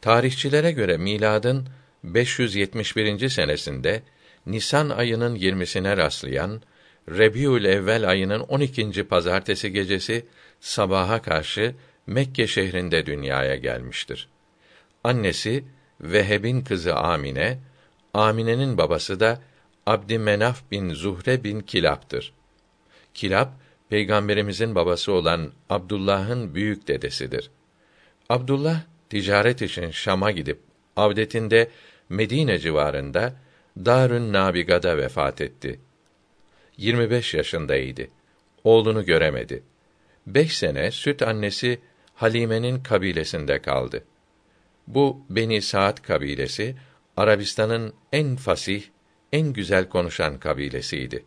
Tarihçilere 0.02 0.72
göre 0.72 0.98
miladın 0.98 1.68
571. 2.04 3.30
senesinde 3.30 4.04
Nisan 4.46 4.90
ayının 4.90 5.36
20'sine 5.36 5.98
rastlayan 5.98 6.62
Rebiül 7.10 7.66
Evvel 7.66 8.10
ayının 8.10 8.40
12. 8.40 9.04
pazartesi 9.04 9.72
gecesi 9.72 10.26
sabaha 10.60 11.22
karşı 11.22 11.76
Mekke 12.08 12.48
şehrinde 12.48 13.06
dünyaya 13.06 13.56
gelmiştir. 13.56 14.30
Annesi 15.04 15.64
Veheb'in 16.02 16.62
kızı 16.62 16.96
Amine, 16.96 17.60
Amine'nin 18.14 18.78
babası 18.78 19.20
da 19.20 19.42
Abdümenaf 19.86 20.72
bin 20.72 20.90
Zuhre 20.90 21.44
bin 21.44 21.60
Kilab'dır. 21.60 22.34
Kilab, 23.16 23.48
peygamberimizin 23.90 24.76
babası 24.76 25.12
olan 25.12 25.52
Abdullah'ın 25.70 26.56
büyük 26.56 26.88
dedesidir. 26.88 27.52
Abdullah 28.30 28.82
ticaret 29.10 29.62
için 29.62 29.92
Şam'a 29.92 30.32
gidip 30.32 30.60
avdetinde 30.96 31.70
Medine 32.10 32.60
civarında 32.60 33.34
Darün 33.78 34.34
Nabiga'da 34.34 34.98
vefat 34.98 35.42
etti. 35.42 35.80
25 36.78 37.34
yaşındaydı. 37.34 38.08
Oğlunu 38.64 39.06
göremedi. 39.06 39.64
Beş 40.28 40.58
sene 40.58 40.92
süt 40.92 41.22
annesi 41.22 41.80
Halime'nin 42.14 42.84
kabilesinde 42.84 43.62
kaldı. 43.62 44.04
Bu 44.88 45.26
Beni 45.30 45.62
Saat 45.62 46.02
kabilesi 46.02 46.76
Arabistan'ın 47.18 47.94
en 48.14 48.36
fasih, 48.36 48.84
en 49.32 49.54
güzel 49.54 49.90
konuşan 49.90 50.40
kabilesiydi. 50.40 51.26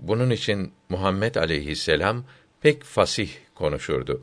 Bunun 0.00 0.30
için 0.30 0.72
Muhammed 0.88 1.34
aleyhisselam 1.34 2.24
pek 2.60 2.84
fasih 2.84 3.30
konuşurdu. 3.54 4.22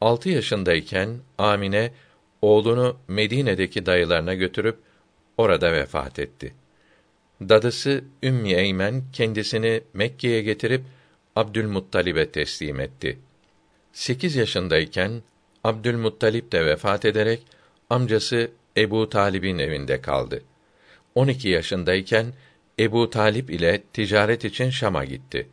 Altı 0.00 0.28
yaşındayken 0.28 1.18
Amine 1.38 1.92
oğlunu 2.42 2.96
Medine'deki 3.08 3.86
dayılarına 3.86 4.34
götürüp 4.34 4.78
orada 5.36 5.72
vefat 5.72 6.18
etti. 6.18 6.54
Dadısı 7.40 8.04
Ümmü 8.22 8.52
Eymen 8.52 9.02
kendisini 9.12 9.80
Mekke'ye 9.94 10.42
getirip 10.42 10.82
Abdülmuttalib'e 11.36 12.30
teslim 12.30 12.80
etti. 12.80 13.18
Sekiz 13.92 14.36
yaşındayken 14.36 15.22
Abdülmuttalip 15.64 16.52
de 16.52 16.66
vefat 16.66 17.04
ederek 17.04 17.42
amcası 17.90 18.50
Ebu 18.76 19.08
Talib'in 19.08 19.58
evinde 19.58 20.00
kaldı. 20.00 20.42
12 21.14 21.48
yaşındayken 21.48 22.26
Ebu 22.78 23.10
Talip 23.10 23.50
ile 23.50 23.82
ticaret 23.92 24.44
için 24.44 24.70
Şam'a 24.70 25.04
gitti. 25.04 25.48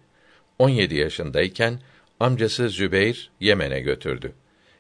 17 0.60 0.96
yaşındayken 0.96 1.80
amcası 2.20 2.70
Zübeyr 2.70 3.32
Yemen'e 3.40 3.80
götürdü. 3.80 4.34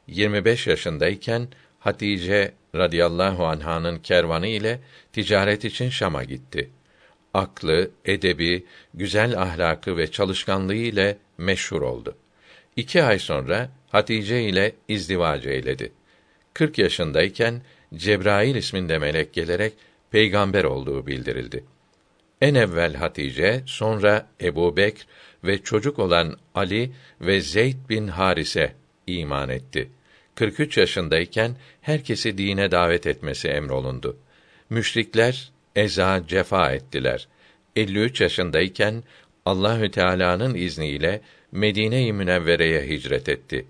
25 0.07 0.67
yaşındayken 0.67 1.47
Hatice 1.79 2.51
radıyallahu 2.75 3.45
anh'ın 3.45 3.99
kervanı 3.99 4.47
ile 4.47 4.79
ticaret 5.13 5.65
için 5.65 5.89
Şam'a 5.89 6.23
gitti. 6.23 6.69
Aklı, 7.33 7.91
edebi, 8.05 8.65
güzel 8.93 9.41
ahlakı 9.41 9.97
ve 9.97 10.11
çalışkanlığı 10.11 10.75
ile 10.75 11.17
meşhur 11.37 11.81
oldu. 11.81 12.17
İki 12.75 13.03
ay 13.03 13.19
sonra 13.19 13.69
Hatice 13.89 14.43
ile 14.43 14.75
izdivac 14.87 15.45
eyledi. 15.45 15.91
40 16.53 16.77
yaşındayken 16.77 17.61
Cebrail 17.95 18.55
isminde 18.55 18.99
melek 18.99 19.33
gelerek 19.33 19.73
peygamber 20.11 20.63
olduğu 20.63 21.07
bildirildi. 21.07 21.63
En 22.41 22.55
evvel 22.55 22.95
Hatice, 22.95 23.63
sonra 23.65 24.27
Ebu 24.41 24.77
Bekr 24.77 25.07
ve 25.43 25.57
çocuk 25.57 25.99
olan 25.99 26.37
Ali 26.55 26.91
ve 27.21 27.41
Zeyd 27.41 27.75
bin 27.89 28.07
Harise 28.07 28.73
iman 29.07 29.49
etti. 29.49 29.89
43 30.35 30.77
yaşındayken 30.77 31.55
herkesi 31.81 32.37
dine 32.37 32.71
davet 32.71 33.07
etmesi 33.07 33.47
emrolundu. 33.47 34.17
Müşrikler 34.69 35.51
eza 35.75 36.23
cefa 36.27 36.71
ettiler. 36.71 37.27
53 37.75 38.21
yaşındayken 38.21 39.03
Allahü 39.45 39.91
Teala'nın 39.91 40.55
izniyle 40.55 41.21
Medine-i 41.51 42.13
Münevvere'ye 42.13 42.87
hicret 42.87 43.29
etti. 43.29 43.65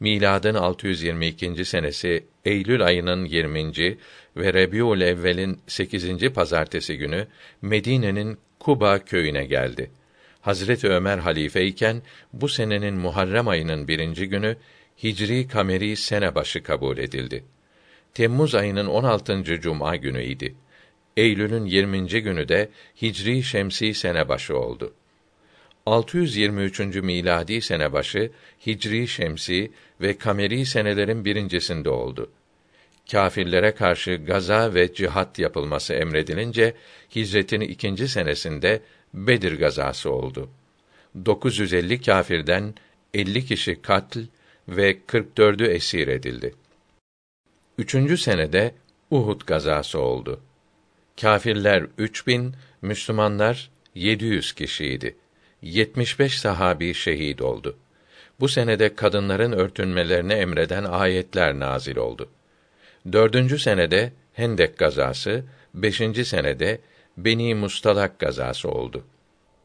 Miladın 0.00 0.54
622. 0.54 1.64
senesi 1.64 2.24
Eylül 2.44 2.84
ayının 2.84 3.24
20. 3.24 3.96
ve 4.36 4.54
Rebiul 4.54 5.00
Evvel'in 5.00 5.60
8. 5.66 6.32
pazartesi 6.32 6.98
günü 6.98 7.26
Medine'nin 7.62 8.38
Kuba 8.60 8.98
köyüne 8.98 9.44
geldi. 9.44 9.90
Hazreti 10.40 10.88
Ömer 10.88 11.18
halife 11.18 11.66
iken 11.66 12.02
bu 12.32 12.48
senenin 12.48 12.94
Muharrem 12.94 13.48
ayının 13.48 13.88
birinci 13.88 14.28
günü 14.28 14.56
Hicri 15.02 15.48
kameri 15.48 15.96
sene 15.96 16.34
başı 16.34 16.62
kabul 16.62 16.98
edildi. 16.98 17.44
Temmuz 18.14 18.54
ayının 18.54 18.86
16. 18.86 19.60
cuma 19.60 19.96
günü 19.96 20.22
idi. 20.24 20.54
Eylül'ün 21.16 21.64
20. 21.64 22.06
günü 22.06 22.48
de 22.48 22.70
Hicri 23.02 23.42
şemsi 23.42 23.94
sene 23.94 24.28
başı 24.28 24.58
oldu. 24.58 24.94
623. 25.86 26.80
miladi 26.80 27.60
sene 27.62 27.92
başı 27.92 28.30
Hicri 28.66 29.08
şemsi 29.08 29.72
ve 30.00 30.18
kameri 30.18 30.66
senelerin 30.66 31.24
birincisinde 31.24 31.90
oldu. 31.90 32.30
Kâfirlere 33.10 33.74
karşı 33.74 34.16
gaza 34.16 34.74
ve 34.74 34.94
cihat 34.94 35.38
yapılması 35.38 35.94
emredilince 35.94 36.74
hicretin 37.16 37.60
ikinci 37.60 38.08
senesinde 38.08 38.82
Bedir 39.14 39.58
gazası 39.58 40.10
oldu. 40.10 40.48
950 41.26 42.00
kâfirden 42.00 42.74
50 43.14 43.44
kişi 43.44 43.82
katl 43.82 44.18
ve 44.68 44.98
44'ü 45.08 45.66
esir 45.66 46.08
edildi. 46.08 46.54
Üçüncü 47.78 48.16
senede 48.16 48.74
Uhud 49.10 49.40
gazası 49.46 50.00
oldu. 50.00 50.40
Kâfirler 51.20 51.86
3000, 51.98 52.54
Müslümanlar 52.82 53.70
700 53.94 54.52
kişiydi. 54.52 55.16
75 55.62 56.38
sahabi 56.38 56.94
şehit 56.94 57.42
oldu. 57.42 57.76
Bu 58.40 58.48
senede 58.48 58.94
kadınların 58.94 59.52
örtünmelerini 59.52 60.32
emreden 60.32 60.84
ayetler 60.84 61.58
nazil 61.58 61.96
oldu. 61.96 62.28
Dördüncü 63.12 63.58
senede 63.58 64.12
Hendek 64.32 64.78
gazası, 64.78 65.44
beşinci 65.74 66.24
senede 66.24 66.80
Beni 67.16 67.54
Mustalak 67.54 68.18
gazası 68.18 68.68
oldu. 68.68 69.04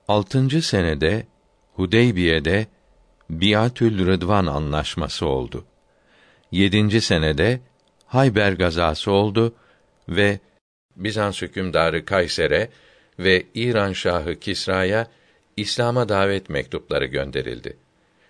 Altıncı 0.07 0.61
senede 0.61 1.25
Hudeybiye'de 1.73 2.67
Biatül 3.29 4.07
Rıdvan 4.07 4.45
anlaşması 4.45 5.25
oldu. 5.25 5.65
Yedinci 6.51 7.01
senede 7.01 7.59
Hayber 8.05 8.51
gazası 8.51 9.11
oldu 9.11 9.55
ve 10.09 10.39
Bizans 10.95 11.41
hükümdarı 11.41 12.05
Kayser'e 12.05 12.69
ve 13.19 13.45
İran 13.53 13.93
şahı 13.93 14.39
Kisra'ya 14.39 15.07
İslam'a 15.57 16.09
davet 16.09 16.49
mektupları 16.49 17.05
gönderildi. 17.05 17.77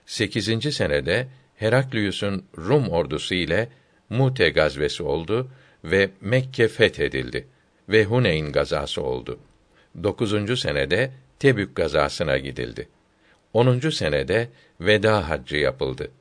Sekizinci 0.05 0.71
senede 0.71 1.27
Heraklius'un 1.55 2.45
Rum 2.57 2.89
ordusu 2.89 3.35
ile 3.35 3.69
Mute 4.11 4.49
gazvesi 4.49 5.03
oldu 5.03 5.51
ve 5.83 6.09
Mekke 6.21 6.67
fethedildi 6.67 7.47
ve 7.89 8.05
Huneyn 8.05 8.51
gazası 8.51 9.01
oldu. 9.01 9.39
Dokuzuncu 10.03 10.57
senede 10.57 11.11
Tebük 11.39 11.75
gazasına 11.75 12.37
gidildi. 12.37 12.89
Onuncu 13.53 13.91
senede 13.91 14.49
veda 14.81 15.29
haccı 15.29 15.57
yapıldı. 15.57 16.11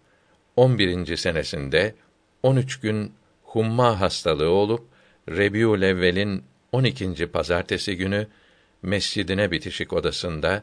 On 0.56 0.78
birinci 0.78 1.16
senesinde 1.16 1.94
on 2.42 2.56
üç 2.56 2.80
gün 2.80 3.12
humma 3.42 4.00
hastalığı 4.00 4.50
olup 4.50 4.84
Rebiül 5.28 5.82
Evvel'in 5.82 6.44
12. 6.72 7.26
pazartesi 7.26 7.96
günü 7.96 8.26
mescidine 8.82 9.50
bitişik 9.50 9.92
odasında 9.92 10.62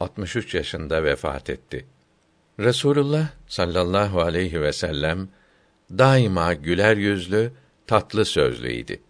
63 0.00 0.54
yaşında 0.54 1.04
vefat 1.04 1.50
etti. 1.50 1.86
Resulullah 2.60 3.28
sallallahu 3.46 4.20
aleyhi 4.20 4.62
ve 4.62 4.72
sellem 4.72 5.28
daima 5.90 6.54
güler 6.54 6.96
yüzlü, 6.96 7.52
tatlı 7.86 8.24
sözlüydi. 8.24 9.00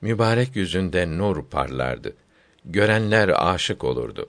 Mübarek 0.00 0.56
yüzünde 0.56 1.18
nur 1.18 1.44
parlardı. 1.44 2.16
Görenler 2.64 3.52
aşık 3.54 3.84
olurdu. 3.84 4.28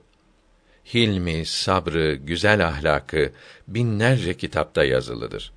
Hilmi, 0.93 1.45
sabrı, 1.45 2.13
güzel 2.15 2.67
ahlakı 2.67 3.31
binlerce 3.67 4.37
kitapta 4.37 4.83
yazılıdır. 4.83 5.53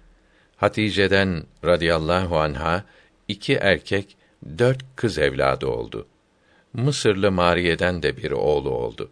Hatice'den 0.56 1.44
radıyallahu 1.64 2.38
anha 2.38 2.84
iki 3.28 3.54
erkek, 3.54 4.16
dört 4.58 4.84
kız 4.96 5.18
evladı 5.18 5.66
oldu. 5.66 6.06
Mısırlı 6.72 7.32
Mariye'den 7.32 8.02
de 8.02 8.16
bir 8.16 8.30
oğlu 8.30 8.70
oldu. 8.70 9.10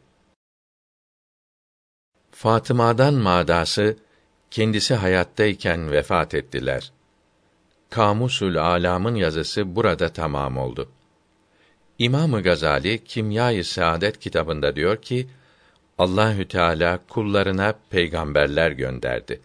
Fatıma'dan 2.31 3.15
madası 3.15 3.97
kendisi 4.51 4.95
hayattayken 4.95 5.93
vefat 5.93 6.35
ettiler. 6.35 6.93
Kamusül 7.95 8.59
Alam'ın 8.59 9.15
yazısı 9.15 9.77
burada 9.77 10.09
tamam 10.09 10.57
oldu. 10.57 10.89
İmamı 11.99 12.43
Gazali 12.43 13.05
Kimya-i 13.05 13.65
Saadet 13.65 14.21
kitabında 14.21 14.77
diyor 14.77 15.03
ki 15.03 15.27
Allahü 15.99 16.49
Teala 16.49 17.01
kullarına 17.09 17.75
peygamberler 17.91 18.71
gönderdi. 18.71 19.41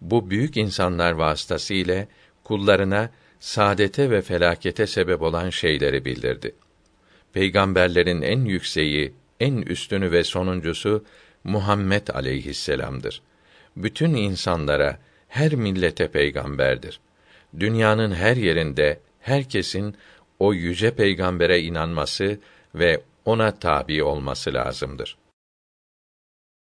Bu 0.00 0.30
büyük 0.30 0.56
insanlar 0.56 1.12
vasıtasıyla 1.12 2.06
kullarına 2.44 3.10
saadete 3.40 4.10
ve 4.10 4.22
felakete 4.22 4.86
sebep 4.86 5.22
olan 5.22 5.50
şeyleri 5.50 6.04
bildirdi. 6.04 6.54
Peygamberlerin 7.32 8.22
en 8.22 8.44
yükseği, 8.44 9.14
en 9.40 9.56
üstünü 9.56 10.12
ve 10.12 10.24
sonuncusu 10.24 11.04
Muhammed 11.44 12.08
aleyhisselam'dır. 12.08 13.22
Bütün 13.76 14.14
insanlara, 14.14 14.98
her 15.28 15.54
millete 15.54 16.08
peygamberdir. 16.08 17.00
Dünyanın 17.60 18.12
her 18.14 18.36
yerinde 18.36 19.00
herkesin 19.20 19.96
o 20.38 20.54
yüce 20.54 20.94
peygambere 20.94 21.60
inanması 21.60 22.38
ve 22.74 23.00
ona 23.24 23.58
tabi 23.58 24.02
olması 24.02 24.54
lazımdır. 24.54 25.16